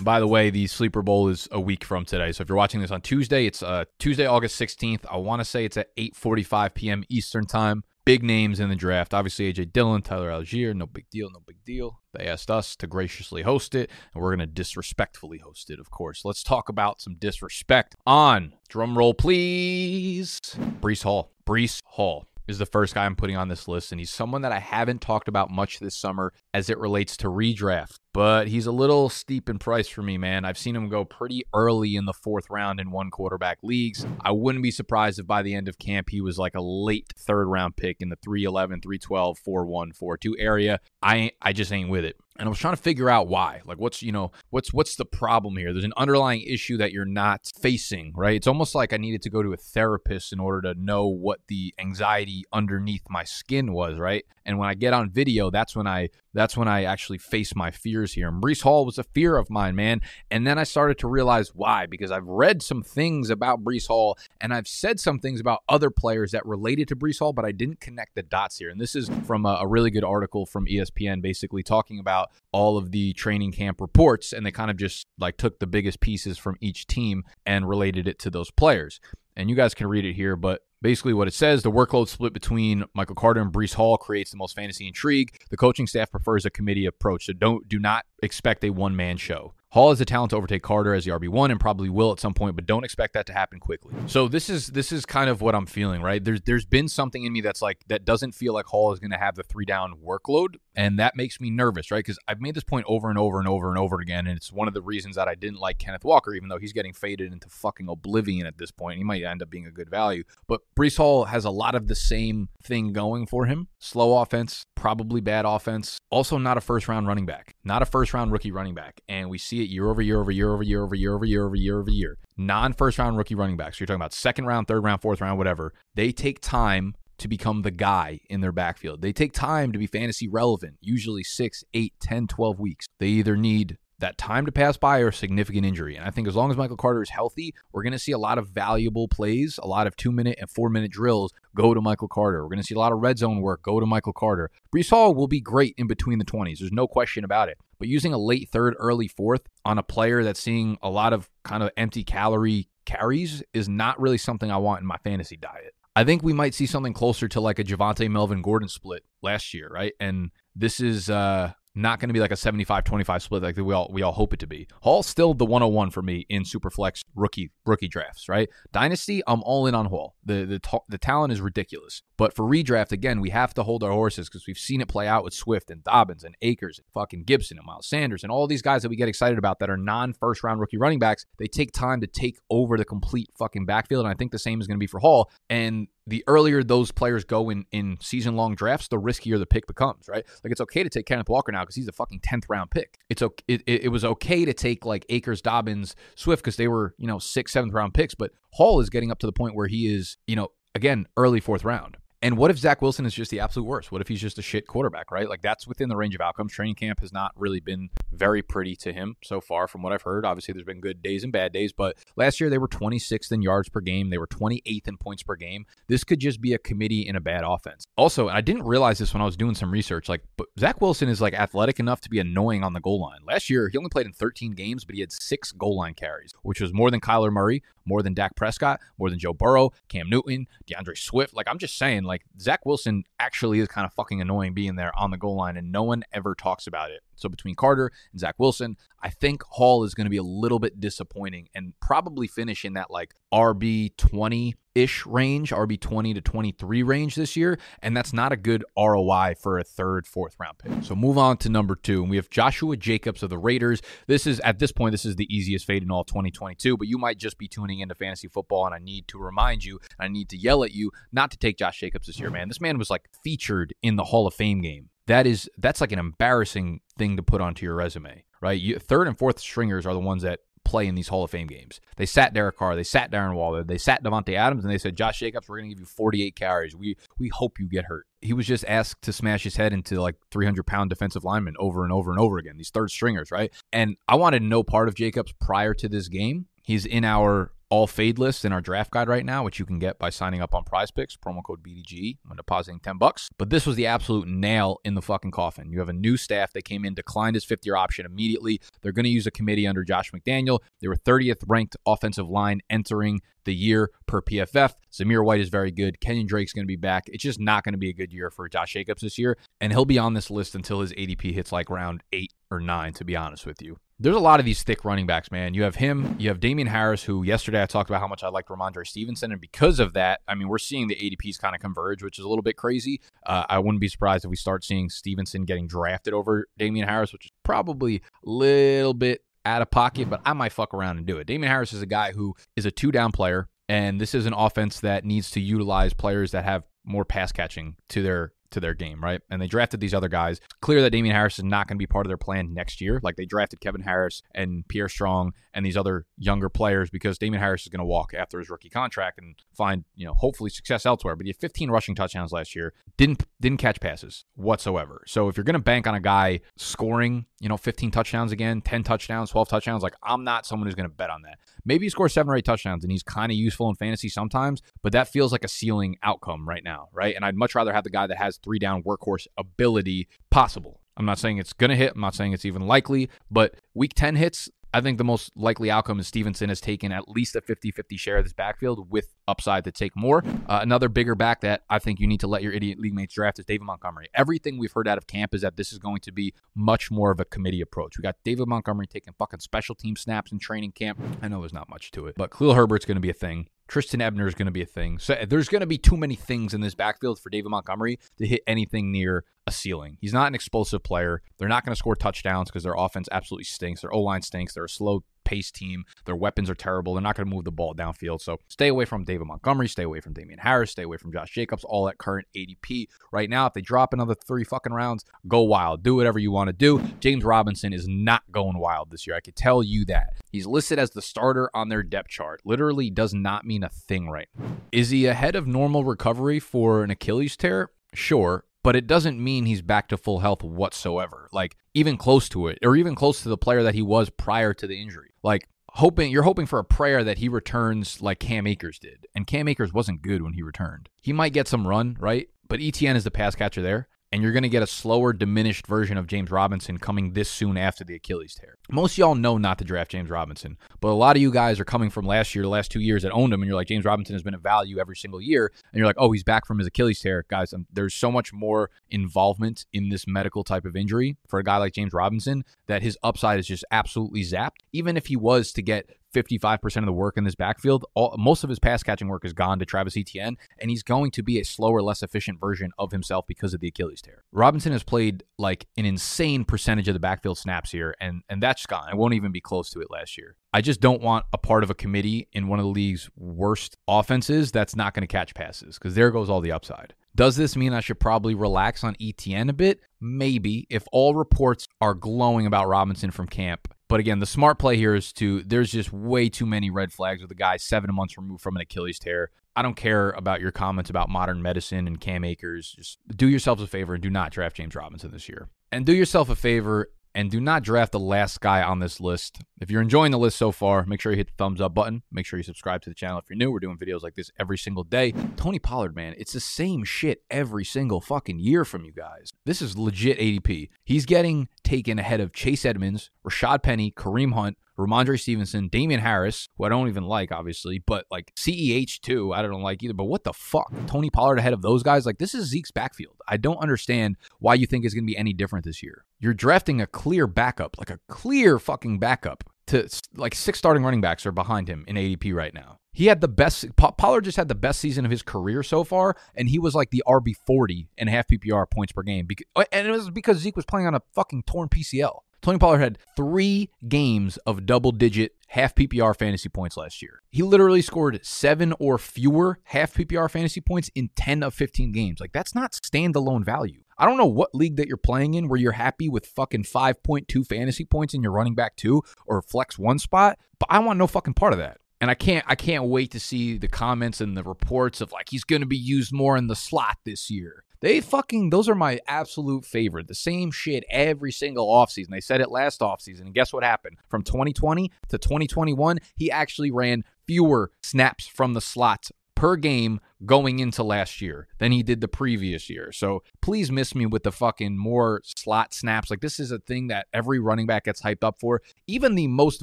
By 0.01 0.21
the 0.21 0.29
way, 0.29 0.51
the 0.51 0.67
Sleeper 0.69 1.03
Bowl 1.03 1.29
is 1.29 1.49
a 1.51 1.59
week 1.59 1.83
from 1.83 2.05
today. 2.05 2.31
So 2.31 2.43
if 2.43 2.49
you're 2.49 2.57
watching 2.57 2.81
this 2.81 2.93
on 2.93 3.01
Tuesday, 3.01 3.47
it's 3.47 3.63
uh, 3.63 3.87
Tuesday, 3.99 4.25
August 4.27 4.61
16th. 4.61 5.05
I 5.11 5.17
want 5.17 5.41
to 5.41 5.45
say 5.45 5.65
it's 5.65 5.77
at 5.77 5.95
8:45 5.97 6.75
p.m. 6.75 7.05
Eastern 7.09 7.45
time. 7.45 7.83
Big 8.07 8.23
names 8.23 8.61
in 8.61 8.69
the 8.69 8.77
draft. 8.77 9.13
Obviously, 9.13 9.53
AJ 9.53 9.73
Dillon, 9.73 10.01
Tyler 10.01 10.31
Allgeier, 10.31 10.73
No 10.77 10.87
big 10.87 11.11
deal. 11.11 11.29
No 11.29 11.41
big 11.45 11.65
deal. 11.65 12.03
They 12.15 12.29
asked 12.29 12.53
us 12.53 12.77
to 12.77 12.87
graciously 12.87 13.43
host 13.43 13.75
it, 13.75 13.91
and 14.15 14.23
we're 14.23 14.31
going 14.31 14.47
to 14.49 14.55
disrespectfully 14.55 15.39
host 15.39 15.71
it, 15.71 15.81
of 15.81 15.91
course. 15.91 16.25
Let's 16.25 16.45
talk 16.45 16.69
about 16.69 17.01
some 17.01 17.17
disrespect 17.17 17.97
on, 18.07 18.55
drum 18.69 18.97
roll 18.97 19.13
please, 19.13 20.39
Breece 20.81 21.03
Hall. 21.03 21.33
Breece 21.45 21.81
Hall 21.85 22.27
is 22.47 22.59
the 22.59 22.67
first 22.67 22.95
guy 22.95 23.07
I'm 23.07 23.17
putting 23.17 23.37
on 23.37 23.49
this 23.49 23.67
list, 23.67 23.91
and 23.91 24.01
he's 24.01 24.11
someone 24.11 24.43
that 24.43 24.53
I 24.53 24.61
haven't 24.61 25.01
talked 25.01 25.27
about 25.27 25.51
much 25.51 25.81
this 25.81 25.97
summer 25.97 26.33
as 26.55 26.71
it 26.71 26.79
relates 26.79 27.17
to 27.19 27.27
redraft. 27.27 27.99
But 28.17 28.49
he's 28.49 28.65
a 28.65 28.73
little 28.73 29.11
steep 29.11 29.51
in 29.51 29.59
price 29.59 29.89
for 29.89 30.01
me, 30.01 30.17
man. 30.17 30.47
I've 30.47 30.57
seen 30.57 30.75
him 30.75 30.89
go 30.89 31.05
pretty 31.05 31.45
early 31.53 31.97
in 31.97 32.07
the 32.07 32.15
fourth 32.15 32.49
round 32.49 32.81
in 32.81 32.91
one 32.91 33.11
quarterback 33.11 33.59
leagues. 33.63 34.07
I 34.25 34.33
wouldn't 34.33 34.63
be 34.63 34.71
surprised 34.71 35.19
if 35.19 35.27
by 35.27 35.43
the 35.43 35.55
end 35.55 35.69
of 35.69 35.79
camp 35.79 36.09
he 36.09 36.23
was 36.23 36.39
like 36.39 36.55
a 36.55 36.63
late 36.63 37.13
third 37.15 37.47
round 37.47 37.77
pick 37.77 38.01
in 38.01 38.09
the 38.09 38.17
311, 38.17 38.81
312, 38.81 39.39
41, 39.39 39.93
42 39.93 40.35
area. 40.39 40.81
I 41.03 41.33
I 41.43 41.53
just 41.53 41.71
ain't 41.71 41.91
with 41.91 42.07
it. 42.07 42.17
And 42.39 42.47
I 42.47 42.51
was 42.51 42.59
trying 42.59 42.77
to 42.77 42.83
figure 42.83 43.09
out 43.09 43.29
why. 43.29 43.63
Like 43.65 43.79
what's, 43.79 44.03
you 44.03 44.13
know, 44.13 44.33
what's 44.51 44.73
what's 44.73 44.97
the 44.97 45.05
problem 45.05 45.57
here? 45.57 45.73
There's 45.73 45.85
an 45.85 45.93
underlying 45.97 46.43
issue 46.43 46.77
that 46.79 46.93
you're 46.93 47.05
not 47.05 47.51
facing, 47.61 48.13
right? 48.15 48.37
It's 48.37 48.47
almost 48.47 48.75
like 48.75 48.93
I 48.93 48.99
needed 48.99 49.23
to 49.23 49.31
go 49.31 49.43
to 49.43 49.53
a 49.53 49.57
therapist 49.57 50.33
in 50.33 50.41
order 50.41 50.73
to 50.73 50.81
know 50.81 51.07
what 51.07 51.41
the 51.49 51.75
anxiety 51.79 52.45
underneath 52.53 53.05
my 53.09 53.25
skin 53.25 53.73
was, 53.73 53.99
right? 53.99 54.25
And 54.45 54.59
when 54.59 54.69
I 54.69 54.75
get 54.75 54.93
on 54.93 55.11
video, 55.11 55.51
that's 55.51 55.75
when 55.75 55.87
I 55.87 56.11
that's 56.35 56.57
when 56.57 56.69
I 56.69 56.85
actually 56.85 57.19
face 57.19 57.57
my 57.57 57.71
fears 57.71 58.06
here. 58.15 58.29
And 58.29 58.43
Breece 58.43 58.63
Hall 58.63 58.85
was 58.85 58.99
a 58.99 59.05
fear 59.05 59.37
of 59.37 59.51
mine, 59.51 59.75
man. 59.75 60.01
And 60.31 60.47
then 60.47 60.59
I 60.59 60.65
started 60.65 60.99
to 60.99 61.09
realize 61.09 61.55
why, 61.55 61.87
because 61.87 62.11
I've 62.11 62.27
read 62.27 62.63
some 62.63 62.83
things 62.83 63.31
about 63.31 63.65
Breece 63.65 63.89
Hall 63.89 64.19
and 64.41 64.53
I've 64.53 64.69
said 64.69 65.01
some 65.01 65.19
things 65.19 65.41
about 65.41 65.63
other 65.69 65.91
players 65.91 66.33
that 66.33 66.45
related 66.47 66.89
to 66.89 66.97
Breece 66.97 67.19
Hall, 67.19 67.33
but 67.33 67.45
I 67.45 67.53
didn't 67.53 67.81
connect 67.81 68.15
the 68.15 68.23
dots 68.23 68.59
here. 68.59 68.71
And 68.71 68.81
this 68.81 68.95
is 68.95 69.09
from 69.27 69.47
a, 69.47 69.59
a 69.61 69.67
really 69.67 69.91
good 69.91 70.05
article 70.05 70.47
from 70.47 70.67
ESPN, 70.67 71.23
basically 71.23 71.63
talking 71.63 71.99
about 71.99 72.31
all 72.53 72.77
of 72.77 72.93
the 72.93 73.13
training 73.15 73.53
camp 73.53 73.81
reports. 73.81 74.33
And 74.33 74.45
they 74.45 74.53
kind 74.53 74.71
of 74.71 74.77
just 74.77 75.07
like 75.19 75.37
took 75.37 75.59
the 75.59 75.67
biggest 75.67 76.01
pieces 76.01 76.39
from 76.39 76.57
each 76.61 76.87
team 76.87 77.25
and 77.45 77.69
related 77.69 78.09
it 78.09 78.19
to 78.21 78.31
those 78.31 78.51
players 78.51 79.01
and 79.37 79.51
you 79.51 79.57
guys 79.57 79.75
can 79.75 79.87
read 79.87 80.05
it 80.05 80.15
here, 80.15 80.37
but 80.37 80.63
basically 80.83 81.15
what 81.15 81.29
it 81.29 81.35
says 81.35 81.63
the 81.63 81.71
workload 81.71 82.09
split 82.09 82.33
between 82.33 82.85
Michael 82.95 83.15
Carter 83.15 83.41
and 83.41 83.53
Breece 83.53 83.75
Hall 83.75 83.97
creates 83.97 84.31
the 84.31 84.37
most 84.37 84.55
fantasy 84.55 84.87
intrigue. 84.87 85.37
The 85.51 85.57
coaching 85.57 85.87
staff 85.87 86.11
prefers 86.11 86.45
a 86.45 86.51
committee 86.51 86.87
approach, 86.87 87.27
so 87.27 87.33
don't 87.33 87.69
do 87.69 87.79
not 87.79 88.05
expect 88.23 88.65
a 88.65 88.71
one 88.71 88.97
man 88.97 89.17
show. 89.17 89.55
Hall 89.77 89.91
has 89.91 89.99
the 89.99 90.07
talent 90.07 90.31
to 90.31 90.37
overtake 90.37 90.63
Carter 90.63 90.95
as 90.95 91.05
the 91.05 91.11
RB 91.11 91.29
one 91.29 91.51
and 91.51 91.61
probably 91.61 91.91
will 91.91 92.11
at 92.11 92.19
some 92.19 92.33
point, 92.33 92.57
but 92.57 92.65
don't 92.65 92.83
expect 92.83 93.13
that 93.13 93.27
to 93.27 93.35
happen 93.35 93.61
quickly. 93.61 93.93
So 94.07 94.27
this 94.27 94.49
is 94.49 94.69
this 94.69 94.91
is 94.91 95.05
kind 95.05 95.29
of 95.29 95.43
what 95.43 95.55
I'm 95.55 95.67
feeling, 95.67 96.01
right? 96.01 96.25
There's 96.25 96.41
there's 96.41 96.65
been 96.65 96.89
something 96.89 97.25
in 97.25 97.33
me 97.35 97.43
that's 97.43 97.61
like 97.61 97.81
that 97.89 98.07
doesn't 98.07 98.33
feel 98.33 98.55
like 98.55 98.65
Hall 98.65 98.95
is 98.95 99.01
going 99.01 99.11
to 99.11 99.19
have 99.19 99.35
the 99.35 99.43
three 99.43 99.67
down 99.67 99.97
workload, 100.03 100.55
and 100.75 100.99
that 100.99 101.15
makes 101.15 101.43
me 101.43 101.51
nervous, 101.51 101.91
right? 101.91 101.99
Because 101.99 102.19
I've 102.27 102.41
made 102.41 102.55
this 102.55 102.65
point 102.65 102.87
over 102.89 103.11
and 103.11 103.19
over 103.19 103.39
and 103.39 103.47
over 103.47 103.69
and 103.69 103.77
over 103.77 104.01
again, 104.01 104.27
and 104.27 104.35
it's 104.35 104.51
one 104.51 104.67
of 104.67 104.73
the 104.73 104.81
reasons 104.81 105.15
that 105.17 105.29
I 105.29 105.35
didn't 105.35 105.59
like 105.59 105.79
Kenneth 105.79 106.07
Walker, 106.07 106.33
even 106.33 106.49
though 106.49 106.59
he's 106.59 106.73
getting 106.73 106.95
faded 106.95 107.31
into 107.31 107.51
fucking 107.51 107.87
oblivion 107.87 108.47
at 108.47 108.57
this 108.57 108.71
point. 108.71 108.97
He 108.97 109.05
might 109.05 109.25
end 109.25 109.43
up 109.43 109.51
being 109.51 109.67
a 109.67 109.71
good 109.71 109.91
value, 109.91 110.25
but 110.47 110.63
Breece 110.75 110.97
Hall 110.97 111.27
has 111.27 111.45
a 111.45 111.51
lot 111.51 111.75
of 111.75 111.87
the 111.87 111.95
same 111.95 112.49
thing 112.63 112.95
going 112.95 113.27
for 113.27 113.45
him: 113.45 113.69
slow 113.87 114.21
offense, 114.21 114.65
probably 114.75 115.21
bad 115.21 115.45
offense, 115.45 115.99
also 116.11 116.39
not 116.39 116.59
a 116.59 116.61
first 116.61 116.89
round 116.89 117.07
running 117.07 117.27
back, 117.27 117.55
not 117.65 117.83
a 117.83 117.87
first 117.87 118.13
round 118.13 118.33
rookie 118.33 118.51
running 118.51 118.75
back, 118.75 119.01
and 119.09 119.31
we 119.31 119.39
see 119.39 119.63
it 119.63 119.71
year 119.71 119.89
over 119.89 120.03
year 120.03 120.21
over 120.21 120.31
year 120.31 120.53
over 120.53 120.65
year 120.65 120.83
over 120.83 120.95
year 120.95 121.15
over 121.15 121.25
year 121.25 121.47
over 121.47 121.57
year 121.57 121.81
over 121.81 121.91
year. 121.91 122.19
Non 122.37 122.73
first 122.73 122.99
round 122.99 123.17
rookie 123.17 123.35
running 123.35 123.57
backs. 123.57 123.79
You're 123.79 123.87
talking 123.87 124.01
about 124.01 124.13
second 124.13 124.47
round, 124.47 124.69
third 124.69 124.85
round, 124.85 125.01
fourth 125.01 125.21
round, 125.21 125.39
whatever. 125.39 125.73
They 125.95 126.13
take 126.13 126.41
time 126.41 126.95
to 127.19 127.29
become 127.29 127.63
the 127.63 127.71
guy 127.71 128.21
in 128.29 128.41
their 128.41 128.53
backfield. 128.53 129.01
They 129.01 129.13
take 129.13 129.33
time 129.33 129.73
to 129.73 129.79
be 129.79 129.87
fantasy 129.87 130.29
relevant, 130.29 130.77
usually 130.81 131.23
6, 131.23 131.65
8, 131.73 131.95
10, 132.01 132.27
12 132.27 132.61
weeks. 132.61 132.87
They 132.99 133.09
either 133.09 133.37
need 133.37 133.79
that 133.99 134.19
time 134.19 134.47
to 134.47 134.53
pass 134.53 134.77
by 134.77 134.99
or 134.99 135.11
significant 135.11 135.65
injury. 135.65 135.97
And 135.97 136.05
I 136.05 136.11
think 136.11 136.29
as 136.29 136.37
long 136.37 136.51
as 136.51 136.57
Michael 136.57 136.77
Carter 136.77 137.03
is 137.03 137.11
healthy, 137.11 137.55
we're 137.73 137.83
going 137.83 137.93
to 137.93 137.99
see 137.99 138.13
a 138.13 138.19
lot 138.19 138.39
of 138.39 138.49
valuable 138.49 139.09
plays, 139.09 139.59
a 139.63 139.67
lot 139.67 139.87
of 139.87 139.97
two 139.97 140.13
minute 140.13 140.39
and 140.41 140.51
four 140.51 140.69
minute 140.69 140.91
drills 140.91 141.33
go 141.55 141.73
to 141.73 141.81
Michael 141.81 142.09
Carter. 142.09 142.43
We're 142.43 142.51
going 142.51 142.61
to 142.61 142.65
see 142.65 142.75
a 142.75 142.79
lot 142.79 142.93
of 142.93 142.99
red 142.99 143.19
zone 143.19 143.41
work 143.41 143.63
go 143.63 143.81
to 143.81 143.87
Michael 143.87 144.13
Carter. 144.13 144.51
Breece 144.75 144.91
Hall 144.91 145.15
will 145.15 145.29
be 145.29 145.41
great 145.41 145.75
in 145.79 145.87
between 145.87 146.19
the 146.19 146.25
20s. 146.25 146.59
There's 146.59 146.73
no 146.73 146.87
question 146.87 147.25
about 147.25 147.49
it. 147.49 147.59
But 147.79 147.89
using 147.89 148.13
a 148.13 148.19
late 148.19 148.49
third, 148.51 148.75
early 148.79 149.09
fourth 149.09 149.43
on 149.65 149.79
a 149.79 149.83
player 149.83 150.23
that's 150.23 150.41
seeing 150.41 150.79
a 150.83 150.91
lot 150.91 151.13
of 151.13 151.29
kind 151.43 151.63
of 151.63 151.71
empty 151.77 152.05
calorie 152.05 152.69
carries 152.85 153.43
is 153.53 153.69
not 153.69 154.01
really 154.01 154.19
something 154.19 154.51
I 154.51 154.57
want 154.57 154.81
in 154.81 154.87
my 154.87 154.97
fantasy 154.99 155.37
diet. 155.37 155.75
I 155.95 156.05
think 156.05 156.23
we 156.23 156.35
might 156.35 156.55
see 156.55 156.67
something 156.67 156.93
closer 156.93 157.27
to 157.29 157.41
like 157.41 157.59
a 157.59 157.65
Javonte 157.65 158.11
Melvin 158.11 158.43
Gordon 158.43 158.69
split 158.69 159.03
last 159.23 159.55
year, 159.55 159.69
right? 159.69 159.95
And 159.99 160.31
this 160.55 160.79
is 160.79 161.09
uh 161.09 161.53
not 161.77 162.01
going 162.01 162.09
to 162.09 162.15
be 162.15 162.21
like 162.21 162.31
a 162.31 162.35
75-25 162.35 163.23
split 163.23 163.43
like 163.43 163.57
we 163.57 163.75
all 163.75 163.91
we 163.93 164.03
all 164.03 164.13
hope 164.13 164.33
it 164.33 164.41
to 164.41 164.47
be. 164.47 164.67
Hall's 164.81 165.07
still 165.07 165.35
the 165.35 165.45
101 165.45 165.91
for 165.91 166.03
me 166.03 166.27
in 166.29 166.43
Superflex 166.43 167.03
rookie 167.15 167.51
rookie 167.65 167.89
drafts, 167.89 168.29
right? 168.29 168.49
Dynasty, 168.73 169.23
I'm 169.27 169.43
all 169.43 169.67
in 169.67 169.75
on 169.75 169.87
Hall. 169.87 170.17
The 170.25 170.45
the 170.45 170.81
the 170.89 170.99
talent 170.99 171.33
is 171.33 171.41
ridiculous. 171.41 172.03
But 172.17 172.35
for 172.35 172.45
redraft 172.45 172.93
again, 172.93 173.21
we 173.21 173.31
have 173.31 173.53
to 173.55 173.63
hold 173.63 173.85
our 173.85 173.93
horses 173.93 174.29
because 174.29 174.47
we've 174.47 174.57
seen 174.57 174.81
it 174.81 174.89
play 174.89 175.07
out 175.07 175.23
with 175.23 175.35
Swift 175.35 175.71
and 175.71 175.85
Dobbins 175.85 176.25
and 176.25 176.35
Akers 176.41 176.79
and 176.79 176.87
fucking 176.95 177.25
Gibson 177.25 177.59
and 177.59 177.67
Miles 177.67 177.87
Sanders 177.87 178.23
and 178.23 178.33
all 178.33 178.47
these 178.47 178.63
guys 178.63 178.83
that 178.83 178.89
we 178.89 178.97
get 178.97 179.09
excited 179.09 179.39
about 179.39 179.59
that 179.59 179.69
are 179.69 179.77
non-first 179.77 180.43
round 180.43 180.61
rookie 180.61 180.79
running 180.79 180.99
backs. 180.99 181.27
They 181.39 181.47
take 181.47 181.73
time 181.73 182.01
to 182.01 182.07
take 182.07 182.39
over 182.49 182.79
the 182.79 182.85
complete 182.87 183.31
fucking 183.39 183.67
backfield 183.67 184.05
and 184.07 184.13
I 184.13 184.17
think 184.17 184.33
the 184.33 184.39
same 184.39 184.61
is 184.61 184.67
going 184.67 184.79
to 184.79 184.83
be 184.83 184.87
for 184.87 185.01
Hall 185.01 185.31
and 185.51 185.89
the 186.07 186.23
earlier 186.27 186.63
those 186.63 186.93
players 186.93 187.25
go 187.25 187.51
in 187.51 187.67
in 187.73 187.99
season 188.01 188.37
long 188.37 188.55
drafts, 188.55 188.89
the 188.89 188.99
riskier 188.99 189.39
the 189.39 189.47
pick 189.47 189.67
becomes, 189.67 190.09
right? 190.09 190.25
Like 190.45 190.53
it's 190.53 190.61
okay 190.61 190.83
to 190.83 190.89
take 190.89 191.07
Kenneth 191.07 191.29
Walker 191.29 191.51
now 191.51 191.63
because 191.67 191.77
he's 191.77 191.89
a 191.89 191.93
fucking 191.93 192.21
tenth 192.21 192.47
round 192.49 192.71
pick. 192.71 192.99
It's 193.11 193.23
okay. 193.23 193.45
It, 193.49 193.63
it, 193.67 193.89
was 193.89 194.05
okay 194.05 194.45
to 194.45 194.55
take 194.55 194.85
like 194.85 195.05
Akers, 195.09 195.43
Dobbins, 195.43 195.97
Swift 196.15 196.43
because 196.43 196.57
they 196.57 196.69
were 196.69 196.95
you 196.99 197.07
know 197.07 197.19
sixth, 197.19 197.53
seventh 197.53 197.75
round 197.75 197.95
picks, 197.95 198.15
but 198.15 198.33
Hall 198.53 198.81
is 198.81 198.91
getting 198.91 199.11
up 199.11 199.19
to 199.21 199.27
the 199.27 199.33
point 199.33 199.55
where 199.55 199.67
he 199.67 199.87
is 199.95 200.17
you 200.27 200.37
know 200.37 200.49
again 200.75 201.07
early 201.17 201.41
fourth 201.41 201.65
round. 201.65 201.97
And 202.23 202.37
what 202.39 202.51
if 202.51 202.59
Zach 202.59 202.81
Wilson 202.81 203.05
is 203.05 203.15
just 203.15 203.31
the 203.31 203.41
absolute 203.41 203.67
worst? 203.67 203.93
What 203.93 204.01
if 204.01 204.09
he's 204.09 204.21
just 204.21 204.39
a 204.39 204.43
shit 204.43 204.67
quarterback, 204.67 205.11
right? 205.11 205.29
Like 205.29 205.43
that's 205.43 205.67
within 205.67 205.89
the 205.89 205.97
range 205.97 206.15
of 206.15 206.21
outcomes. 206.21 206.53
Training 206.53 206.75
camp 206.75 207.01
has 207.01 207.13
not 207.13 207.33
really 207.37 207.61
been 207.61 207.91
very 208.17 208.43
pretty 208.43 208.77
to 208.77 208.93
him 208.93 209.17
so 209.23 209.41
far, 209.41 209.69
from 209.69 209.83
what 209.83 209.93
I've 209.93 210.03
heard. 210.03 210.25
Obviously, 210.25 210.53
there's 210.53 210.65
been 210.65 210.81
good 210.81 211.03
days 211.03 211.23
and 211.23 211.33
bad 211.33 211.53
days, 211.53 211.73
but 211.73 211.97
last 212.17 212.41
year 212.41 212.51
they 212.51 212.59
were 212.59 212.69
26th 212.69 213.33
in 213.33 213.43
yards 213.43 213.69
per 213.69 213.81
game. 213.81 214.11
They 214.11 214.19
were 214.19 214.27
28th 214.27 214.89
in 214.89 214.97
points 214.97 215.23
per 215.23 215.37
game. 215.37 215.67
This 215.89 216.05
could 216.05 216.19
just 216.19 216.41
be 216.41 216.53
a 216.53 216.59
committee 216.59 217.07
in 217.07 217.17
a 217.17 217.21
bad 217.21 217.45
offense. 217.45 217.85
Also, 217.97 218.29
I 218.29 218.41
didn't 218.41 218.65
realize 218.65 218.99
this 218.99 219.13
when 219.13 219.23
I 219.23 219.27
was 219.27 219.37
doing 219.37 219.55
some 219.55 219.71
research. 219.71 220.09
Like, 220.09 220.23
but 220.37 220.49
Zach 220.59 220.81
Wilson 220.81 221.09
is 221.09 221.21
like 221.21 221.35
athletic 221.35 221.79
enough 221.79 222.01
to 222.03 222.11
be 222.11 222.19
annoying 222.19 222.65
on 222.65 222.73
the 222.73 222.81
goal 222.81 223.01
line. 223.01 223.21
Last 223.27 223.51
year, 223.51 223.69
he 223.69 223.79
only 223.79 223.91
played 223.91 224.07
in 224.07 224.13
13 224.13 224.53
games, 224.53 224.85
but 224.85 224.95
he 224.95 225.01
had 225.01 225.13
six 225.13 225.53
goal 225.53 225.77
line 225.77 225.95
carries, 225.95 226.33
which 226.43 226.61
was 226.61 226.73
more 226.73 226.91
than 226.91 227.01
Kyler 227.01 227.33
Murray, 227.33 227.63
more 227.85 228.03
than 228.03 228.15
Dak 228.15 228.37
Prescott, 228.37 228.81
more 228.99 229.11
than 229.11 229.19
Joe 229.19 229.33
Burrow, 229.33 229.71
Cam 229.89 230.09
Newton, 230.11 230.47
D'Andre 230.67 230.95
Swift. 230.95 231.35
Like, 231.35 231.47
I'm 231.49 231.59
just 231.59 231.79
saying, 231.79 232.05
like, 232.05 232.25
Zach 232.41 232.67
Wilson 232.67 233.05
actually 233.19 233.61
is 233.61 233.69
kind 233.69 233.87
of 233.87 233.93
fucking 233.93 234.21
annoying 234.21 234.55
being 234.55 234.77
there 234.77 234.97
on 234.99 235.11
the 235.11 235.17
goal 235.17 235.37
line, 235.37 235.57
and 235.57 235.71
no 235.73 235.83
one 235.83 236.03
ever 236.13 236.35
talks 236.35 236.67
about 236.67 236.91
it. 236.91 237.03
So 237.17 237.29
between 237.29 237.55
Carter 237.55 237.91
and 238.13 238.21
Zach 238.21 238.35
Wilson, 238.39 238.77
I 239.03 239.11
think 239.11 239.43
Hall 239.45 239.85
is 239.85 239.95
going 239.95 240.07
to 240.07 240.11
be 240.11 240.17
a 240.17 240.23
little 240.23 240.59
bit 240.59 240.81
disappointing 240.81 241.49
and 241.55 241.75
probably 241.81 242.27
finish 242.27 242.65
in 242.65 242.75
that 242.75 242.91
like 242.91 243.15
RB 243.33 243.97
20 243.97 244.55
ish 244.77 245.07
range, 245.07 245.51
RB 245.51 245.81
20 245.81 246.15
to 246.15 246.21
23 246.21 246.83
range 246.83 247.15
this 247.15 247.35
year. 247.35 247.59
And 247.81 247.97
that's 247.97 248.13
not 248.13 248.33
a 248.33 248.37
good 248.37 248.65
ROI 248.77 249.35
for 249.41 249.59
a 249.59 249.65
third, 249.65 250.07
fourth 250.07 250.37
round 250.39 250.59
pick. 250.59 250.85
So 250.85 250.95
move 250.95 251.17
on 251.19 251.39
to 251.39 251.49
number 251.49 251.75
two. 251.75 252.03
And 252.03 252.11
we 252.11 252.17
have 252.17 252.29
Joshua 252.31 252.77
Jacobs 252.77 253.23
of 253.23 253.31
the 253.31 253.39
Raiders. 253.39 253.81
This 254.07 254.27
is, 254.27 254.39
at 254.41 254.59
this 254.59 254.73
point, 254.73 254.93
this 254.93 255.05
is 255.05 255.17
the 255.17 255.35
easiest 255.35 255.67
fade 255.67 255.83
in 255.83 255.91
all 255.91 256.05
2022, 256.05 256.77
but 256.77 256.89
you 256.89 256.99
might 256.99 257.19
just 257.19 257.39
be 257.39 257.49
tuning 257.49 257.81
into 257.81 257.95
fantasy 257.95 258.29
football. 258.29 258.67
And 258.67 258.75
I 258.75 258.79
need 258.79 259.09
to 259.09 259.19
remind 259.19 259.65
you, 259.65 259.81
I 259.99 260.09
need 260.09 260.29
to 260.31 260.37
yell 260.37 260.63
at 260.63 260.73
you 260.73 260.91
not 261.11 261.31
to 261.31 261.39
take 261.39 261.57
Josh 261.57 261.81
Jacobs 261.81 262.07
this 262.07 262.21
year, 262.21 262.31
man. 262.31 262.49
This 262.49 262.61
man 262.61 262.77
was 262.77 262.91
like 262.91 263.09
featured 263.25 263.75
in 263.83 263.97
the 263.97 264.05
Hall 264.05 264.27
of 264.27 264.35
Fame 264.35 264.61
game 264.61 264.91
that 265.07 265.27
is 265.27 265.51
that's 265.59 265.81
like 265.81 265.93
an 265.93 265.99
embarrassing 265.99 266.81
thing 266.99 267.17
to 267.17 267.23
put 267.23 267.41
onto 267.41 267.65
your 267.65 267.75
resume, 267.75 268.25
right? 268.41 268.61
You, 268.61 268.79
third 268.79 269.09
and 269.09 269.19
fourth 269.19 269.39
stringers 269.39 269.87
are 269.87 269.95
the 269.95 270.01
ones 270.01 270.23
that 270.23 270.41
play 270.67 270.89
in 270.89 270.97
these 270.97 271.09
Hall 271.09 271.23
of 271.23 271.31
Fame 271.31 271.47
games. 271.47 271.81
They 271.97 272.07
sat 272.07 272.35
Derek 272.35 272.59
Carr, 272.59 272.75
they 272.75 272.83
sat 272.83 273.11
Darren 273.11 273.35
Waller, 273.35 273.63
they 273.63 273.79
sat 273.79 274.03
Davante 274.03 274.35
Adams, 274.35 274.65
and 274.65 274.73
they 274.73 274.79
said, 274.79 274.97
Josh 274.97 275.21
Jacobs, 275.21 275.49
we're 275.49 275.59
going 275.59 275.71
to 275.71 275.75
give 275.75 275.81
you 275.81 275.87
48 275.87 276.35
carries. 276.35 276.77
We 276.77 276.97
we 277.19 277.29
hope 277.29 277.59
you 277.59 277.69
get 277.69 277.87
hurt. 277.87 278.07
He 278.21 278.33
was 278.33 278.47
just 278.47 278.65
asked 278.67 279.03
to 279.03 279.13
smash 279.13 279.45
his 279.45 279.57
head 279.57 279.73
into 279.73 280.01
like 280.01 280.17
300 280.33 280.67
pound 280.67 280.91
defensive 280.91 281.25
linemen 281.25 281.55
over 281.59 281.85
and 281.85 281.93
over 281.93 282.11
and 282.11 282.21
over 282.21 282.39
again. 282.39 282.57
These 282.57 282.71
third 282.71 282.91
stringers, 282.91 283.31
right? 283.31 283.53
And 283.73 283.97
I 284.09 284.17
wanted 284.17 284.43
no 284.43 284.63
part 284.63 284.89
of 284.89 284.97
Jacobs 284.97 285.33
prior 285.41 285.73
to 285.75 285.89
this 285.89 286.09
game. 286.09 286.47
He's 286.63 286.85
in 286.85 287.05
our 287.05 287.53
all 287.69 287.87
fade 287.87 288.19
lists 288.19 288.45
in 288.45 288.53
our 288.53 288.61
draft 288.61 288.91
guide 288.91 289.09
right 289.09 289.25
now, 289.25 289.43
which 289.43 289.59
you 289.59 289.67
can 289.67 289.79
get 289.79 289.99
by 289.99 290.11
signing 290.11 290.41
up 290.41 290.55
on 290.55 290.65
Prize 290.65 290.91
Picks, 290.91 291.17
promo 291.17 291.43
code 291.43 291.63
BDG 291.63 292.19
when 292.27 292.37
depositing 292.37 292.81
10 292.81 292.99
bucks. 292.99 293.29
But 293.39 293.51
this 293.51 293.67
was 293.67 293.77
the 293.77 293.87
absolute 293.87 294.29
nail 294.29 294.79
in 294.85 294.95
the 294.95 295.03
fucking 295.03 295.33
coffin. 295.33 295.71
You 295.71 295.81
have 295.81 295.89
a 295.89 295.95
new 295.95 296.17
staff 296.17 296.53
that 296.53 296.65
came 296.65 296.85
in, 296.85 296.95
declined 296.95 297.35
his 297.35 297.45
fifth 297.45 297.67
year 297.67 297.77
option 297.77 298.07
immediately. 298.07 298.61
They're 298.83 298.93
going 298.93 299.05
to 299.05 299.11
use 299.11 299.27
a 299.27 299.31
committee 299.31 299.67
under 299.67 299.85
Josh 299.85 300.13
McDaniel. 300.13 300.61
They 300.81 300.89
were 300.89 300.97
30th 300.97 301.43
ranked 301.47 301.77
offensive 301.87 302.29
line 302.29 302.61
entering 302.71 303.21
the 303.45 303.55
year 303.55 303.91
per 304.07 304.21
PFF. 304.21 304.75
Zamir 304.93 305.25
White 305.25 305.41
is 305.41 305.49
very 305.49 305.71
good. 305.71 305.99
Kenyan 306.01 306.27
Drake's 306.27 306.53
going 306.53 306.65
to 306.65 306.69
be 306.69 306.77
back. 306.77 307.05
It's 307.07 307.23
just 307.23 307.41
not 307.41 307.65
going 307.65 307.75
to 307.75 307.79
be 307.79 307.89
a 307.89 307.95
good 307.95 308.13
year 308.13 308.31
for 308.31 308.49
Josh 308.49 308.73
Jacobs 308.73 309.03
this 309.03 309.19
year. 309.19 309.39
And 309.61 309.73
he'll 309.73 309.85
be 309.85 309.99
on 309.99 310.15
this 310.15 310.31
list 310.31 310.55
until 310.55 310.81
his 310.81 310.93
ADP 310.93 311.33
hits 311.33 311.53
like 311.53 311.71
round 311.71 312.03
eight 312.13 312.33
or 312.51 312.61
nine, 312.61 312.93
to 312.95 313.05
be 313.05 313.17
honest 313.17 313.47
with 313.47 313.63
you. 313.63 313.79
There's 313.99 314.17
a 314.17 314.21
lot 314.21 314.41
of 314.41 314.47
these 314.47 314.63
thick 314.63 314.85
running 314.85 315.07
backs, 315.07 315.31
man. 315.31 315.55
You 315.55 315.63
have 315.63 315.77
him, 315.77 316.17
you 316.19 316.29
have 316.29 316.39
Damien 316.39 316.69
Harris, 316.69 317.03
who 317.05 317.23
yesterday 317.23 317.63
I 317.63 317.67
talked 317.67 317.89
about 317.89 318.01
how 318.03 318.07
much 318.07 318.23
I 318.23 318.29
liked 318.29 318.51
Rhamondre 318.51 318.87
Stevenson. 318.87 319.33
And 319.33 319.41
because 319.41 319.81
of 319.81 319.95
that, 319.95 320.21
I 320.29 320.35
mean, 320.35 320.49
we're 320.49 320.59
seeing 320.59 320.87
the 320.87 320.97
ADPs 320.97 321.39
kind 321.39 321.55
of 321.55 321.63
converge, 321.63 322.03
which 322.03 322.19
is 322.19 322.25
a 322.25 322.29
little 322.29 322.43
bit 322.43 322.59
crazy. 322.59 323.01
Uh, 323.25 323.45
I 323.49 323.59
wouldn't 323.59 323.81
be 323.81 323.89
surprised 323.89 324.27
if 324.27 324.31
we 324.31 324.37
start 324.37 324.65
seeing 324.65 324.91
Stevenson 324.91 325.47
getting 325.47 325.67
drafted 325.67 326.13
over 326.13 326.47
Damien 326.59 326.87
Harris, 326.87 327.11
which 327.11 327.27
is 327.27 327.33
probably 327.43 327.97
a 327.97 328.01
little 328.29 328.93
bit 328.93 329.23
out 329.47 329.63
of 329.63 329.71
pocket, 329.71 330.11
but 330.11 330.21
I 330.27 330.35
might 330.35 330.53
fuck 330.53 330.75
around 330.75 330.99
and 330.99 331.07
do 331.07 331.17
it. 331.17 331.27
Damien 331.27 331.51
Harris 331.51 331.73
is 331.73 331.81
a 331.81 331.87
guy 331.87 332.13
who 332.13 332.35
is 332.55 332.67
a 332.67 332.71
two 332.71 332.93
down 332.93 333.13
player, 333.13 333.49
and 333.67 333.99
this 333.99 334.15
is 334.15 334.27
an 334.27 334.35
offense 334.35 334.81
that 334.81 335.07
needs 335.07 335.31
to 335.31 335.41
utilize 335.41 335.95
players 335.95 336.33
that 336.33 336.45
have 336.45 336.65
more 336.85 337.07
pass 337.07 337.33
catching 337.33 337.77
to 337.89 338.03
their 338.03 338.33
to 338.51 338.61
their 338.61 338.75
game, 338.75 339.03
right? 339.03 339.21
And 339.31 339.41
they 339.41 339.47
drafted 339.47 339.81
these 339.81 339.95
other 339.95 340.09
guys. 340.09 340.39
It's 340.39 340.55
clear 340.61 340.83
that 340.83 340.91
Damien 340.91 341.15
Harris 341.15 341.39
is 341.39 341.45
not 341.45 341.69
going 341.69 341.77
to 341.77 341.83
be 341.83 341.87
part 341.87 342.07
of 342.07 342.09
their 342.09 342.17
plan 342.17 342.55
next 342.55 342.81
year. 342.81 343.01
Like 343.03 343.17
they 343.17 343.25
drafted 343.25 343.61
Kevin 343.61 343.83
Harris 343.83 344.23
and 344.35 344.67
Pierre 344.69 344.89
Strong 344.89 345.33
and 345.55 345.65
these 345.65 345.77
other 345.77 346.07
younger 346.19 346.49
players 346.49 346.91
because 346.91 347.19
Damien 347.19 347.43
Harris 347.43 347.63
is 347.63 347.69
going 347.69 347.81
to 347.81 347.85
walk 347.85 348.13
after 348.15 348.39
his 348.39 348.51
rookie 348.51 348.71
contract 348.71 349.19
and 349.19 349.37
find, 349.57 349.85
you 349.95 350.07
know, 350.07 350.15
hopefully 350.15 350.51
success 350.51 350.87
elsewhere. 350.87 351.17
But 351.17 351.27
he 351.27 351.31
had 351.31 351.37
15 351.37 351.71
rushing 351.71 351.95
touchdowns 351.95 352.33
last 352.33 352.55
year. 352.55 352.73
Didn't 352.97 353.25
didn't 353.41 353.59
catch 353.59 353.81
passes 353.81 354.25
whatsoever. 354.35 355.03
So 355.07 355.29
if 355.29 355.37
you're 355.37 355.45
going 355.45 355.55
to 355.55 355.61
bank 355.61 355.87
on 355.87 355.95
a 355.95 356.01
guy 356.01 356.41
scoring, 356.57 357.27
you 357.41 357.49
know, 357.49 357.57
15 357.57 357.91
touchdowns 357.91 358.33
again, 358.33 358.61
10 358.63 358.83
touchdowns, 358.83 359.31
12 359.31 359.49
touchdowns, 359.49 359.83
like 359.83 359.95
I'm 360.03 360.25
not 360.25 360.47
someone 360.47 360.67
who's 360.67 360.75
going 360.75 360.89
to 360.89 360.95
bet 360.95 361.11
on 361.11 361.23
that. 361.23 361.39
Maybe 361.65 361.87
he 361.87 361.91
scores 361.91 362.13
seven 362.13 362.33
or 362.33 362.37
eight 362.37 362.45
touchdowns 362.45 362.85
and 362.85 362.91
he's 362.91 363.03
kind 363.03 363.31
of 363.31 363.37
useful 363.37 363.69
in 363.69 363.75
fantasy 363.75 364.09
sometimes, 364.09 364.63
but 364.83 364.93
that 364.93 365.09
feels 365.09 365.33
like 365.33 365.45
a 365.45 365.49
ceiling 365.49 365.97
outcome 366.03 366.49
right 366.49 366.65
now, 366.65 366.89
right? 366.93 367.15
And 367.15 367.25
I'd 367.25 367.37
much 367.37 367.55
rather 367.55 367.73
have 367.73 367.85
the 367.85 367.91
guy 367.91 368.07
that 368.07 368.17
has 368.17 368.36
three 368.43 368.59
down 368.59 368.83
workhorse 368.83 369.27
ability 369.37 370.09
possible. 370.31 370.81
I'm 370.97 371.07
not 371.07 371.19
saying 371.19 371.39
it's 371.39 371.53
going 371.53 371.71
to 371.71 371.77
hit. 371.77 371.93
I'm 371.95 372.01
not 372.01 372.15
saying 372.15 372.33
it's 372.33 372.47
even 372.47 372.67
likely, 372.67 373.11
but 373.31 373.55
week 373.75 373.93
10 373.95 374.17
hits, 374.17 374.49
I 374.77 374.83
think 374.83 374.99
the 374.99 375.05
most 375.05 375.35
likely 375.37 375.71
outcome 375.71 376.01
is 376.01 376.07
Stevenson 376.07 376.51
has 376.51 376.61
taken 376.61 376.93
at 376.93 377.09
least 377.09 377.35
a 377.35 377.41
50 377.41 377.71
50 377.71 377.97
share 377.97 378.19
of 378.19 378.25
this 378.25 378.35
backfield 378.35 378.91
with 378.91 379.15
upside 379.27 379.65
to 379.65 379.73
take 379.73 379.97
more. 379.97 380.23
Uh, 380.47 380.59
another 380.61 380.91
bigger 380.91 381.15
back 381.15 381.41
that 381.41 381.63
I 381.71 381.79
think 381.79 381.99
you 381.99 382.07
need 382.07 382.21
to 382.21 382.27
let 382.27 382.43
your 382.43 382.53
idiot 382.53 382.79
league 382.79 382.93
mates 382.93 383.15
draft 383.15 383.39
is 383.39 383.47
David 383.47 383.65
Montgomery. 383.65 384.09
Everything 384.15 384.59
we've 384.59 384.73
heard 384.73 384.87
out 384.87 384.99
of 384.99 385.07
camp 385.07 385.35
is 385.35 385.41
that 385.41 385.57
this 385.57 385.73
is 385.73 385.79
going 385.79 386.01
to 386.01 386.13
be 386.13 386.35
much 386.55 386.91
more 386.91 387.11
of 387.11 387.21
a 387.21 387.25
committee 387.25 387.63
approach. 387.63 387.97
We 387.97 388.03
got 388.03 388.17
David 388.23 388.49
Montgomery 388.49 388.87
taking 388.87 389.15
fucking 389.19 389.41
special 389.41 389.75
team 389.75 389.97
snaps 389.97 390.31
in 390.31 390.39
training 390.39 390.73
camp. 390.73 391.01
I 391.23 391.29
know 391.29 391.41
there's 391.41 391.55
not 391.55 391.71
much 391.71 391.91
to 391.93 392.07
it, 392.07 392.17
but 392.19 392.31
Khalil 392.31 392.53
Herbert's 392.53 392.85
going 392.85 392.97
to 392.97 393.01
be 393.01 393.11
a 393.11 393.15
thing. 393.15 393.49
Trestan 393.69 394.01
Ebner 394.01 394.27
is 394.27 394.35
going 394.35 394.47
to 394.47 394.53
be 394.53 394.63
a 394.63 394.67
thing. 394.67 394.99
So 394.99 395.15
eh, 395.15 395.27
there's 395.29 395.49
going 395.49 395.61
to 395.61 395.67
be 395.67 395.79
too 395.79 395.97
many 395.97 396.15
things 396.15 396.55
in 396.55 396.61
this 396.61 396.75
backfield 396.75 397.19
for 397.19 397.31
David 397.31 397.51
Montgomery 397.51 397.99
to 398.19 398.27
hit 398.27 398.43
anything 398.47 398.93
near 398.93 399.25
a 399.47 399.53
ceiling. 399.53 399.99
He's 400.01 400.13
not 400.13 400.29
an 400.29 400.35
explosive 400.35 400.83
player. 400.83 401.23
They're 401.39 401.49
not 401.49 401.65
going 401.65 401.73
to 401.73 401.79
score 401.79 401.97
touchdowns 401.97 402.49
because 402.51 402.65
their 402.65 402.75
offense 402.77 403.09
absolutely 403.11 403.45
stinks. 403.45 403.81
Their 403.81 403.93
O 403.93 404.01
line 404.01 404.23
stinks. 404.23 404.55
They're 404.55 404.65
a 404.65 404.69
slow 404.69 405.05
pace 405.27 405.51
team. 405.51 405.85
Their 406.07 406.17
weapons 406.17 406.49
are 406.49 406.55
terrible. 406.55 406.95
They're 406.95 407.03
not 407.03 407.17
going 407.17 407.29
to 407.29 407.35
move 407.35 407.45
the 407.45 407.53
ball 407.53 407.75
downfield. 407.75 408.23
So 408.23 408.41
stay 408.49 408.69
away 408.69 408.87
from 408.87 409.05
David 409.05 409.27
Montgomery. 409.27 409.69
Stay 409.69 409.83
away 409.83 410.01
from 410.01 410.15
Damien 410.15 410.39
Harris. 410.39 410.71
Stay 410.71 410.85
away 410.85 410.97
from 410.97 411.13
Josh 411.13 411.33
Jacobs. 411.33 411.65
All 411.65 411.89
at 411.89 411.99
current 411.99 412.27
ADP 412.35 412.87
right 413.13 413.29
now. 413.29 413.47
If 413.47 413.53
they 413.53 413.61
drop 413.61 413.93
another 413.93 414.15
three 414.15 414.45
fucking 414.45 414.73
rounds, 414.73 415.05
go 415.29 415.43
wild. 415.43 415.83
Do 415.83 415.97
whatever 415.97 416.19
you 416.19 416.31
want 416.31 416.49
to 416.49 416.53
do. 416.55 416.83
James 417.01 417.25
Robinson 417.25 417.73
is 417.73 417.87
not 417.87 418.23
going 418.31 418.59
wild 418.59 418.91
this 418.91 419.07
year. 419.07 419.17
I 419.17 419.21
could 419.21 419.37
tell 419.37 419.63
you 419.63 419.85
that. 419.87 420.15
He's 420.31 420.47
listed 420.47 420.79
as 420.79 420.91
the 420.91 421.03
starter 421.03 421.51
on 421.53 421.69
their 421.69 421.83
depth 421.83 422.09
chart. 422.09 422.41
Literally 422.45 422.89
does 422.89 423.13
not 423.13 423.45
mean 423.45 423.65
a 423.65 423.69
thing 423.69 424.09
right. 424.09 424.29
Is 424.73 424.91
he 424.91 425.07
ahead 425.07 425.37
of 425.37 425.47
normal 425.47 425.85
recovery 425.85 426.39
for 426.39 426.83
an 426.83 426.91
Achilles 426.91 427.37
tear? 427.37 427.71
Sure 427.93 428.46
but 428.67 428.75
it 428.75 428.89
doesn't 428.89 429.23
mean 429.23 429.47
he's 429.47 429.63
back 429.63 429.87
to 429.87 429.97
full 429.97 430.19
health 430.19 430.43
whatsoever. 430.43 431.29
Like 431.31 431.57
even 431.73 431.97
close 431.97 432.29
to 432.31 432.49
it, 432.49 432.59
or 432.65 432.75
even 432.75 432.97
close 432.97 433.23
to 433.23 433.29
the 433.29 433.39
player 433.39 433.63
that 433.63 433.77
he 433.77 433.81
was 433.81 434.11
prior 434.11 434.53
to 434.55 434.67
the 434.67 434.83
injury. 434.83 435.15
Like 435.23 435.49
hoping 435.75 436.11
you're 436.11 436.25
hoping 436.25 436.47
for 436.47 436.59
a 436.59 436.65
prayer 436.65 437.05
that 437.05 437.19
he 437.19 437.29
returns 437.29 438.03
like 438.03 438.19
Cam 438.19 438.45
Akers 438.45 438.81
did. 438.81 439.07
And 439.15 439.25
Cam 439.25 439.47
Akers 439.47 439.73
wasn't 439.73 440.03
good 440.03 440.21
when 440.21 440.33
he 440.33 440.43
returned. 440.43 440.89
He 441.01 441.13
might 441.13 441.33
get 441.33 441.47
some 441.47 441.65
run, 441.65 441.97
right? 442.01 442.29
But 442.49 442.59
ETN 442.59 442.97
is 442.97 443.05
the 443.05 443.13
pass 443.13 443.37
catcher 443.37 443.63
there 443.63 443.87
and 444.17 444.23
you're 444.23 444.33
going 444.33 444.45
to 444.45 444.49
get 444.49 444.63
a 444.63 444.67
slower, 444.67 445.13
diminished 445.13 445.67
version 445.67 445.99
of 445.99 446.07
James 446.07 446.31
Robinson 446.31 446.79
coming 446.79 447.13
this 447.13 447.29
soon 447.29 447.59
after 447.59 447.85
the 447.85 447.97
Achilles 447.97 448.35
tear. 448.35 448.57
Most 448.71 448.97
y'all 448.97 449.15
know 449.15 449.37
not 449.37 449.59
to 449.59 449.65
draft 449.65 449.91
James 449.91 450.09
Robinson, 450.09 450.57
but 450.81 450.89
a 450.89 450.97
lot 450.97 451.17
of 451.17 451.23
you 451.23 451.31
guys 451.31 451.61
are 451.61 451.67
coming 451.67 451.91
from 451.91 452.07
last 452.07 452.35
year, 452.35 452.43
the 452.43 452.49
last 452.49 452.71
two 452.71 452.81
years 452.81 453.03
that 453.03 453.13
owned 453.13 453.35
him, 453.35 453.43
and 453.43 453.47
you're 453.47 453.57
like, 453.57 453.69
James 453.69 453.85
Robinson 453.85 454.15
has 454.15 454.23
been 454.23 454.33
a 454.33 454.39
value 454.39 454.79
every 454.79 454.97
single 454.97 455.21
year, 455.21 455.53
and 455.71 455.79
you're 455.79 455.87
like, 455.87 455.99
oh, 455.99 456.13
he's 456.13 456.25
back 456.25 456.47
from 456.47 456.57
his 456.57 456.67
Achilles 456.67 456.99
tear. 456.99 457.27
Guys, 457.29 457.53
um, 457.53 457.67
there's 457.71 457.93
so 457.93 458.11
much 458.11 458.33
more 458.33 458.71
involvement 458.91 459.67
in 459.75 459.91
this 459.91 460.07
medical 460.07 460.43
type 460.43 460.65
of 460.65 460.77
injury 460.77 461.19
for 461.29 461.39
a 461.39 461.45
guy 461.45 461.59
like 461.59 461.75
James 461.75 461.93
Robinson 461.93 462.43
that 462.69 462.81
his 462.81 462.97
upside 463.03 463.39
is 463.39 463.47
just 463.47 463.67
absolutely 463.71 464.23
zapped. 464.23 464.63
Even 464.73 464.97
if 464.97 465.09
he 465.09 465.17
was 465.17 465.53
to 465.53 465.61
get 465.61 465.91
55% 466.17 466.77
of 466.79 466.87
the 466.87 466.93
work 466.93 467.19
in 467.19 467.25
this 467.25 467.35
backfield. 467.35 467.85
All, 467.95 468.15
most 468.19 468.43
of 468.43 468.49
his 468.49 468.59
pass 468.59 468.83
catching 468.83 469.09
work 469.09 469.25
is 469.25 469.35
gone 469.35 469.59
to 469.59 469.67
Travis 469.67 469.97
Etienne, 469.97 470.39
and 470.59 470.71
he's 470.71 470.83
going 470.83 471.11
to 471.11 471.23
be 471.23 471.39
a 471.39 471.45
slower, 471.45 471.83
less 471.83 472.03
efficient 472.03 472.41
version 472.41 472.71
of 472.79 472.91
himself 472.91 473.27
because 473.27 473.53
of 473.53 473.61
the 473.61 473.69
Achilles 473.69 474.01
tear. 474.01 474.25
Robinson 474.33 474.73
has 474.73 474.83
played 474.83 475.25
like 475.39 475.67
an 475.77 475.85
insane 475.85 476.45
percentage 476.45 476.89
of 476.89 476.95
the 476.95 477.01
backfield 477.01 477.37
snaps 477.37 477.71
here, 477.71 477.95
and, 478.01 478.23
and 478.31 478.43
that's 478.43 478.65
gone. 478.65 478.89
It 478.89 478.97
won't 478.97 479.15
even 479.15 479.31
be 479.31 479.41
close 479.41 479.69
to 479.71 479.81
it 479.81 479.91
last 479.91 480.17
year. 480.17 480.37
I 480.55 480.63
just 480.63 480.81
don't 480.81 481.03
want 481.03 481.27
a 481.35 481.39
part 481.39 481.65
of 481.65 481.71
a 481.71 481.75
committee 481.75 482.29
in 482.33 482.49
one 482.49 482.59
of 482.59 482.65
the 482.65 482.71
league's 482.71 483.11
worst 483.15 483.77
offenses 483.87 484.51
that's 484.51 484.75
not 484.75 484.95
going 484.95 485.03
to 485.03 485.07
catch 485.07 485.35
passes 485.35 485.79
because 485.79 485.95
there 485.95 486.11
goes 486.11 486.31
all 486.31 486.41
the 486.41 486.53
upside. 486.53 486.95
Does 487.15 487.37
this 487.37 487.57
mean 487.57 487.73
I 487.73 487.81
should 487.81 487.99
probably 487.99 488.35
relax 488.35 488.85
on 488.85 488.95
ETN 488.97 489.49
a 489.49 489.55
bit? 489.55 489.81
Maybe. 490.01 490.67
If 490.69 490.85
all 490.93 491.15
reports 491.15 491.67
are 491.81 491.95
glowing 491.95 492.47
about 492.47 492.69
Robinson 492.69 493.11
from 493.11 493.27
camp, 493.27 493.69
but 493.89 494.01
again, 494.01 494.19
the 494.19 494.27
smart 494.27 494.59
play 494.59 494.77
here 494.77 494.95
is 494.95 495.13
to 495.15 495.43
there's 495.43 495.71
just 495.71 495.93
way 495.93 496.29
too 496.29 496.47
many 496.47 496.71
red 496.71 496.93
flags 496.93 497.23
with 497.23 497.31
a 497.31 497.37
guy 497.37 497.57
seven 497.57 497.95
months 497.95 498.17
removed 498.17 498.43
from 498.43 498.57
an 498.57 498.63
Achilles 498.63 498.99
tear. 498.99 499.31
I 499.55 499.63
don't 499.63 499.77
care 499.77 500.11
about 500.11 500.41
your 500.41 500.53
comments 500.53 500.91
about 500.91 501.09
modern 501.09 501.41
medicine 501.41 501.87
and 501.87 502.01
Cam 502.01 502.25
Akers. 502.25 502.75
Just 502.77 502.99
do 503.15 503.29
yourselves 503.29 503.63
a 503.63 503.67
favor 503.67 503.95
and 503.95 504.03
do 504.03 504.11
not 504.11 504.33
draft 504.33 504.57
James 504.57 504.75
Robinson 504.75 505.13
this 505.13 505.29
year. 505.29 505.49
And 505.73 505.87
do 505.87 505.95
yourself 505.95 506.29
a 506.29 506.37
favor 506.37 506.91
and 507.17 507.31
do 507.31 507.41
not 507.41 507.63
draft 507.63 507.93
the 507.93 507.99
last 507.99 508.43
guy 508.43 508.63
on 508.63 508.79
this 508.79 509.01
list. 509.01 509.41
If 509.59 509.71
you're 509.71 509.81
enjoying 509.81 510.13
the 510.13 510.19
list 510.19 510.37
so 510.37 510.53
far, 510.53 510.85
make 510.85 511.01
sure 511.01 511.13
you 511.13 511.17
hit 511.17 511.29
the 511.29 511.33
thumbs 511.39 511.63
up 511.63 511.73
button. 511.73 512.03
Make 512.13 512.27
sure 512.27 512.39
you 512.39 512.43
subscribe 512.43 512.83
to 512.83 512.91
the 512.91 512.95
channel 512.95 513.19
if 513.19 513.25
you're 513.31 513.39
new. 513.39 513.51
We're 513.51 513.59
doing 513.59 513.79
videos 513.79 514.03
like 514.03 514.17
this 514.17 514.31
every 514.39 514.59
single 514.59 514.85
day. 514.85 515.15
Tony 515.35 515.59
Pollard, 515.59 515.97
man, 515.97 516.15
it's 516.19 516.35
the 516.35 516.41
same 516.41 516.85
shit 516.85 517.23
every 517.31 517.65
single 517.65 518.03
fucking 518.03 518.39
year 518.39 518.67
from 518.67 518.85
you 518.85 518.93
guys. 518.93 519.31
This 519.47 519.63
is 519.63 519.79
legit 519.79 520.19
ADP. 520.19 520.69
He's 520.85 521.07
getting 521.07 521.49
taken 521.65 521.99
ahead 521.99 522.21
of 522.21 522.35
Chase 522.35 522.67
Edmonds, 522.67 523.11
Rashad 523.27 523.63
Penny, 523.63 523.91
Kareem 523.93 524.35
Hunt, 524.35 524.59
Rhamondre 524.79 525.19
Stevenson, 525.19 525.69
Damien 525.69 526.01
Harris, 526.01 526.49
who 526.57 526.65
I 526.65 526.69
don't 526.69 526.89
even 526.89 527.05
like, 527.05 527.33
obviously, 527.33 527.83
but 527.87 528.07
like 528.11 528.33
CEH 528.37 529.01
too, 529.01 529.33
I 529.33 529.43
don't 529.43 529.63
like 529.63 529.83
either. 529.83 529.95
But 529.95 530.05
what 530.05 530.25
the 530.25 530.33
fuck? 530.33 530.73
Tony 530.87 531.11
Pollard 531.11 531.39
ahead 531.39 531.53
of 531.53 531.63
those 531.63 531.83
guys? 531.83 532.07
Like, 532.07 532.19
this 532.19 532.35
is 532.35 532.49
Zeke's 532.49 532.71
backfield. 532.71 533.17
I 533.27 533.37
don't 533.37 533.59
understand 533.59 534.17
why 534.39 534.55
you 534.55 534.67
think 534.67 534.85
it's 534.85 534.95
going 534.95 535.05
to 535.05 535.11
be 535.11 535.17
any 535.17 535.33
different 535.33 535.65
this 535.65 535.83
year. 535.83 536.05
You're 536.21 536.35
drafting 536.35 536.81
a 536.81 536.87
clear 536.87 537.27
backup, 537.27 537.79
like 537.79 537.91
a 537.91 538.01
clear 538.09 538.59
fucking 538.59 538.99
backup 538.99 539.45
to 539.69 539.89
like 540.15 540.35
six 540.35 540.59
starting 540.59 540.85
running 540.85 541.01
backs 541.01 541.27
are 541.27 541.33
behind 541.33 541.69
him 541.69 541.85
in 541.89 541.97
ADP 541.97 542.35
right 542.35 542.55
now. 542.55 542.79
He 542.93 543.07
had 543.07 543.21
the 543.21 543.29
best. 543.29 543.67
Pollard 543.77 544.25
just 544.25 544.39
had 544.39 544.49
the 544.49 544.55
best 544.55 544.81
season 544.81 545.05
of 545.05 545.11
his 545.11 545.23
career 545.23 545.63
so 545.63 545.85
far, 545.85 546.17
and 546.35 546.49
he 546.49 546.59
was 546.59 546.75
like 546.75 546.91
the 546.91 547.03
RB 547.07 547.35
forty 547.47 547.89
and 547.99 548.09
half 548.09 548.27
PPR 548.27 548.71
points 548.71 548.93
per 548.93 549.03
game. 549.03 549.29
And 549.71 549.87
it 549.87 549.91
was 549.91 550.09
because 550.09 550.39
Zeke 550.39 550.57
was 550.57 550.65
playing 550.65 550.87
on 550.87 550.95
a 550.95 551.03
fucking 551.15 551.43
torn 551.43 551.69
PCL. 551.69 552.21
Tony 552.43 552.59
Pollard 552.59 552.79
had 552.79 552.99
three 553.17 553.71
games 553.89 554.37
of 554.39 554.67
double 554.67 554.93
digit 554.93 555.33
half 555.49 555.75
PPR 555.75 556.17
fantasy 556.17 556.49
points 556.49 556.77
last 556.77 557.03
year. 557.03 557.23
He 557.31 557.43
literally 557.43 557.83
scored 557.83 558.25
seven 558.25 558.75
or 558.79 558.99
fewer 558.99 559.59
half 559.65 559.95
PPR 559.95 560.31
fantasy 560.31 560.61
points 560.61 560.91
in 560.95 561.11
10 561.17 561.43
of 561.43 561.55
15 561.55 561.93
games. 561.93 562.21
Like, 562.21 562.33
that's 562.33 562.55
not 562.55 562.73
standalone 562.73 563.45
value. 563.45 563.83
I 563.99 564.05
don't 564.05 564.19
know 564.19 564.27
what 564.27 564.55
league 564.55 564.77
that 564.77 564.89
you're 564.89 564.99
playing 564.99 565.35
in 565.35 565.49
where 565.49 565.59
you're 565.59 565.73
happy 565.73 566.09
with 566.09 566.27
fucking 566.27 566.65
5.2 566.65 567.47
fantasy 567.47 567.85
points 567.85 568.13
in 568.13 568.23
your 568.23 568.33
running 568.33 568.55
back 568.55 568.77
two 568.77 569.03
or 569.25 569.41
flex 569.41 569.79
one 569.79 569.99
spot, 569.99 570.39
but 570.59 570.69
I 570.71 570.81
want 570.81 570.99
no 570.99 571.07
fucking 571.07 571.35
part 571.35 571.55
of 571.55 571.59
that. 571.59 571.79
And 571.99 572.11
I 572.11 572.15
can't 572.15 572.45
I 572.47 572.57
can't 572.57 572.85
wait 572.85 573.11
to 573.13 573.21
see 573.21 573.57
the 573.57 573.69
comments 573.69 574.21
and 574.21 574.37
the 574.37 574.45
reports 574.45 575.01
of 575.01 575.13
like 575.13 575.31
he's 575.31 575.45
going 575.45 575.63
to 575.63 575.67
be 575.67 575.79
used 575.79 576.13
more 576.13 576.37
in 576.37 576.47
the 576.47 576.55
slot 576.55 576.99
this 577.07 577.31
year. 577.31 577.65
They 577.87 578.01
fucking 578.01 578.51
those 578.51 578.69
are 578.69 578.75
my 578.75 578.99
absolute 579.07 579.65
favorite. 579.65 580.09
The 580.09 580.15
same 580.17 580.51
shit 580.51 580.83
every 580.91 581.31
single 581.31 581.69
offseason. 581.69 582.09
They 582.09 582.21
said 582.21 582.41
it 582.41 582.51
last 582.51 582.81
offseason. 582.81 583.21
And 583.21 583.33
guess 583.33 583.53
what 583.53 583.63
happened? 583.63 583.99
From 584.09 584.25
2020 584.25 584.91
to 585.11 585.19
2021, 585.19 586.01
he 586.17 586.29
actually 586.29 586.73
ran 586.73 587.05
fewer 587.29 587.71
snaps 587.83 588.27
from 588.27 588.55
the 588.55 588.61
slots 588.61 589.13
per 589.37 589.55
game 589.55 590.01
going 590.25 590.59
into 590.59 590.83
last 590.83 591.21
year 591.21 591.47
than 591.59 591.73
he 591.73 591.83
did 591.83 592.01
the 592.01 592.09
previous 592.09 592.71
year. 592.71 592.91
So 592.93 593.23
please 593.43 593.71
miss 593.71 593.95
me 593.95 594.07
with 594.07 594.23
the 594.23 594.33
fucking 594.33 594.79
more 594.79 595.21
slot 595.25 595.75
snaps. 595.75 596.11
Like 596.11 596.21
this 596.21 596.41
is 596.41 596.51
a 596.51 596.59
thing 596.59 596.89
that 596.89 597.07
every 597.13 597.39
running 597.39 597.67
back 597.67 597.85
gets 597.85 598.01
hyped 598.01 598.25
up 598.25 598.41
for. 598.41 598.63
Even 598.87 599.15
the 599.15 599.27
most 599.27 599.63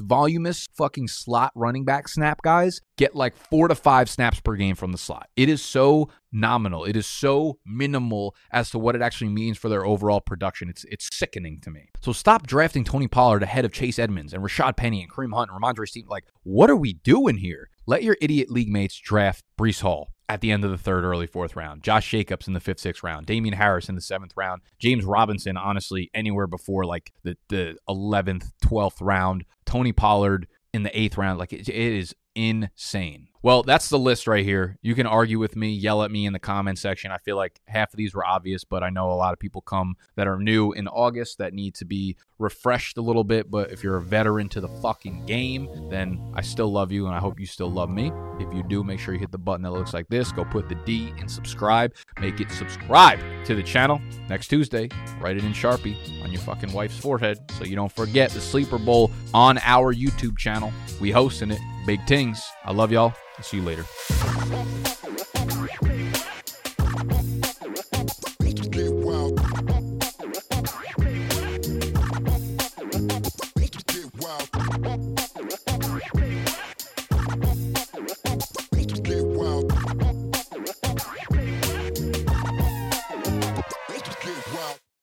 voluminous 0.00 0.66
fucking 0.76 1.08
slot 1.08 1.52
running 1.54 1.84
back 1.84 2.08
snap 2.08 2.42
guys 2.42 2.80
get 2.96 3.16
like 3.16 3.36
four 3.36 3.68
to 3.68 3.74
five 3.74 4.08
snaps 4.08 4.40
per 4.40 4.54
game 4.54 4.76
from 4.76 4.92
the 4.92 4.98
slot. 4.98 5.28
It 5.36 5.48
is 5.48 5.62
so 5.62 6.10
nominal. 6.30 6.84
It 6.84 6.96
is 6.96 7.06
so 7.06 7.58
minimal 7.64 8.34
as 8.50 8.70
to 8.70 8.78
what 8.78 8.94
it 8.94 9.02
actually 9.02 9.30
means 9.30 9.58
for 9.58 9.68
their 9.68 9.84
overall 9.84 10.20
production. 10.20 10.68
It's 10.68 10.84
it's 10.84 11.08
sickening 11.12 11.60
to 11.62 11.70
me. 11.70 11.90
So 12.00 12.12
stop 12.12 12.46
drafting 12.46 12.84
Tony 12.84 13.08
Pollard 13.08 13.42
ahead 13.42 13.64
of 13.64 13.72
Chase 13.72 13.98
Edmonds 13.98 14.32
and 14.32 14.42
Rashad 14.42 14.76
Penny 14.76 15.02
and 15.02 15.10
Kareem 15.10 15.34
Hunt 15.34 15.50
and 15.50 15.60
Rhamondre 15.60 15.88
Stevenson. 15.88 16.10
Like, 16.10 16.26
what 16.42 16.70
are 16.70 16.76
we 16.76 16.94
doing 16.94 17.38
here? 17.38 17.70
Let 17.86 18.02
your 18.02 18.16
idiot 18.20 18.50
league 18.50 18.70
mates 18.70 18.98
draft 18.98 19.44
Breece 19.58 19.80
Hall 19.80 20.13
at 20.28 20.40
the 20.40 20.50
end 20.50 20.64
of 20.64 20.70
the 20.70 20.78
third, 20.78 21.04
early 21.04 21.26
fourth 21.26 21.54
round. 21.56 21.82
Josh 21.82 22.10
Jacobs 22.10 22.46
in 22.48 22.54
the 22.54 22.60
fifth, 22.60 22.80
sixth 22.80 23.02
round. 23.02 23.26
Damien 23.26 23.54
Harris 23.54 23.88
in 23.88 23.94
the 23.94 24.00
seventh 24.00 24.32
round. 24.36 24.62
James 24.78 25.04
Robinson, 25.04 25.56
honestly, 25.56 26.10
anywhere 26.14 26.46
before 26.46 26.84
like 26.84 27.12
the 27.22 27.36
the 27.48 27.76
eleventh, 27.88 28.52
twelfth 28.62 29.00
round. 29.00 29.44
Tony 29.66 29.92
Pollard 29.92 30.46
in 30.72 30.82
the 30.82 30.98
eighth 30.98 31.18
round. 31.18 31.38
Like 31.38 31.52
it, 31.52 31.68
it 31.68 31.74
is 31.74 32.14
insane. 32.34 33.28
Well, 33.44 33.62
that's 33.62 33.90
the 33.90 33.98
list 33.98 34.26
right 34.26 34.42
here. 34.42 34.78
You 34.80 34.94
can 34.94 35.06
argue 35.06 35.38
with 35.38 35.54
me, 35.54 35.68
yell 35.68 36.02
at 36.02 36.10
me 36.10 36.24
in 36.24 36.32
the 36.32 36.38
comment 36.38 36.78
section. 36.78 37.10
I 37.10 37.18
feel 37.18 37.36
like 37.36 37.60
half 37.66 37.92
of 37.92 37.98
these 37.98 38.14
were 38.14 38.24
obvious, 38.24 38.64
but 38.64 38.82
I 38.82 38.88
know 38.88 39.10
a 39.10 39.12
lot 39.12 39.34
of 39.34 39.38
people 39.38 39.60
come 39.60 39.96
that 40.16 40.26
are 40.26 40.38
new 40.38 40.72
in 40.72 40.88
August 40.88 41.36
that 41.36 41.52
need 41.52 41.74
to 41.74 41.84
be 41.84 42.16
refreshed 42.38 42.96
a 42.96 43.02
little 43.02 43.22
bit. 43.22 43.50
But 43.50 43.70
if 43.70 43.84
you're 43.84 43.98
a 43.98 44.00
veteran 44.00 44.48
to 44.48 44.62
the 44.62 44.68
fucking 44.68 45.26
game, 45.26 45.68
then 45.90 46.32
I 46.34 46.40
still 46.40 46.72
love 46.72 46.90
you 46.90 47.04
and 47.04 47.14
I 47.14 47.18
hope 47.18 47.38
you 47.38 47.44
still 47.44 47.70
love 47.70 47.90
me. 47.90 48.10
If 48.40 48.50
you 48.54 48.62
do, 48.62 48.82
make 48.82 48.98
sure 48.98 49.12
you 49.12 49.20
hit 49.20 49.30
the 49.30 49.36
button 49.36 49.62
that 49.64 49.72
looks 49.72 49.92
like 49.92 50.08
this. 50.08 50.32
Go 50.32 50.46
put 50.46 50.70
the 50.70 50.76
D 50.76 51.12
in 51.18 51.28
subscribe. 51.28 51.92
Make 52.20 52.40
it 52.40 52.50
subscribe 52.50 53.20
to 53.44 53.54
the 53.54 53.62
channel 53.62 54.00
next 54.26 54.48
Tuesday. 54.48 54.88
Write 55.20 55.36
it 55.36 55.44
in 55.44 55.52
Sharpie 55.52 56.24
on 56.24 56.32
your 56.32 56.40
fucking 56.40 56.72
wife's 56.72 56.96
forehead 56.96 57.40
so 57.58 57.64
you 57.64 57.76
don't 57.76 57.92
forget 57.92 58.30
the 58.30 58.40
Sleeper 58.40 58.78
Bowl 58.78 59.10
on 59.34 59.58
our 59.58 59.92
YouTube 59.92 60.38
channel. 60.38 60.72
We 60.98 61.10
hosting 61.10 61.50
it. 61.50 61.60
Big 61.86 62.06
things. 62.06 62.42
I 62.64 62.72
love 62.72 62.90
y'all. 62.90 63.14
I'll 63.36 63.44
see 63.44 63.58
you 63.58 63.62
later. 63.62 63.84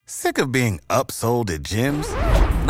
Sick 0.05 0.37
of 0.37 0.51
being 0.51 0.79
upsold 0.89 1.49
at 1.49 1.61
gyms? 1.61 2.50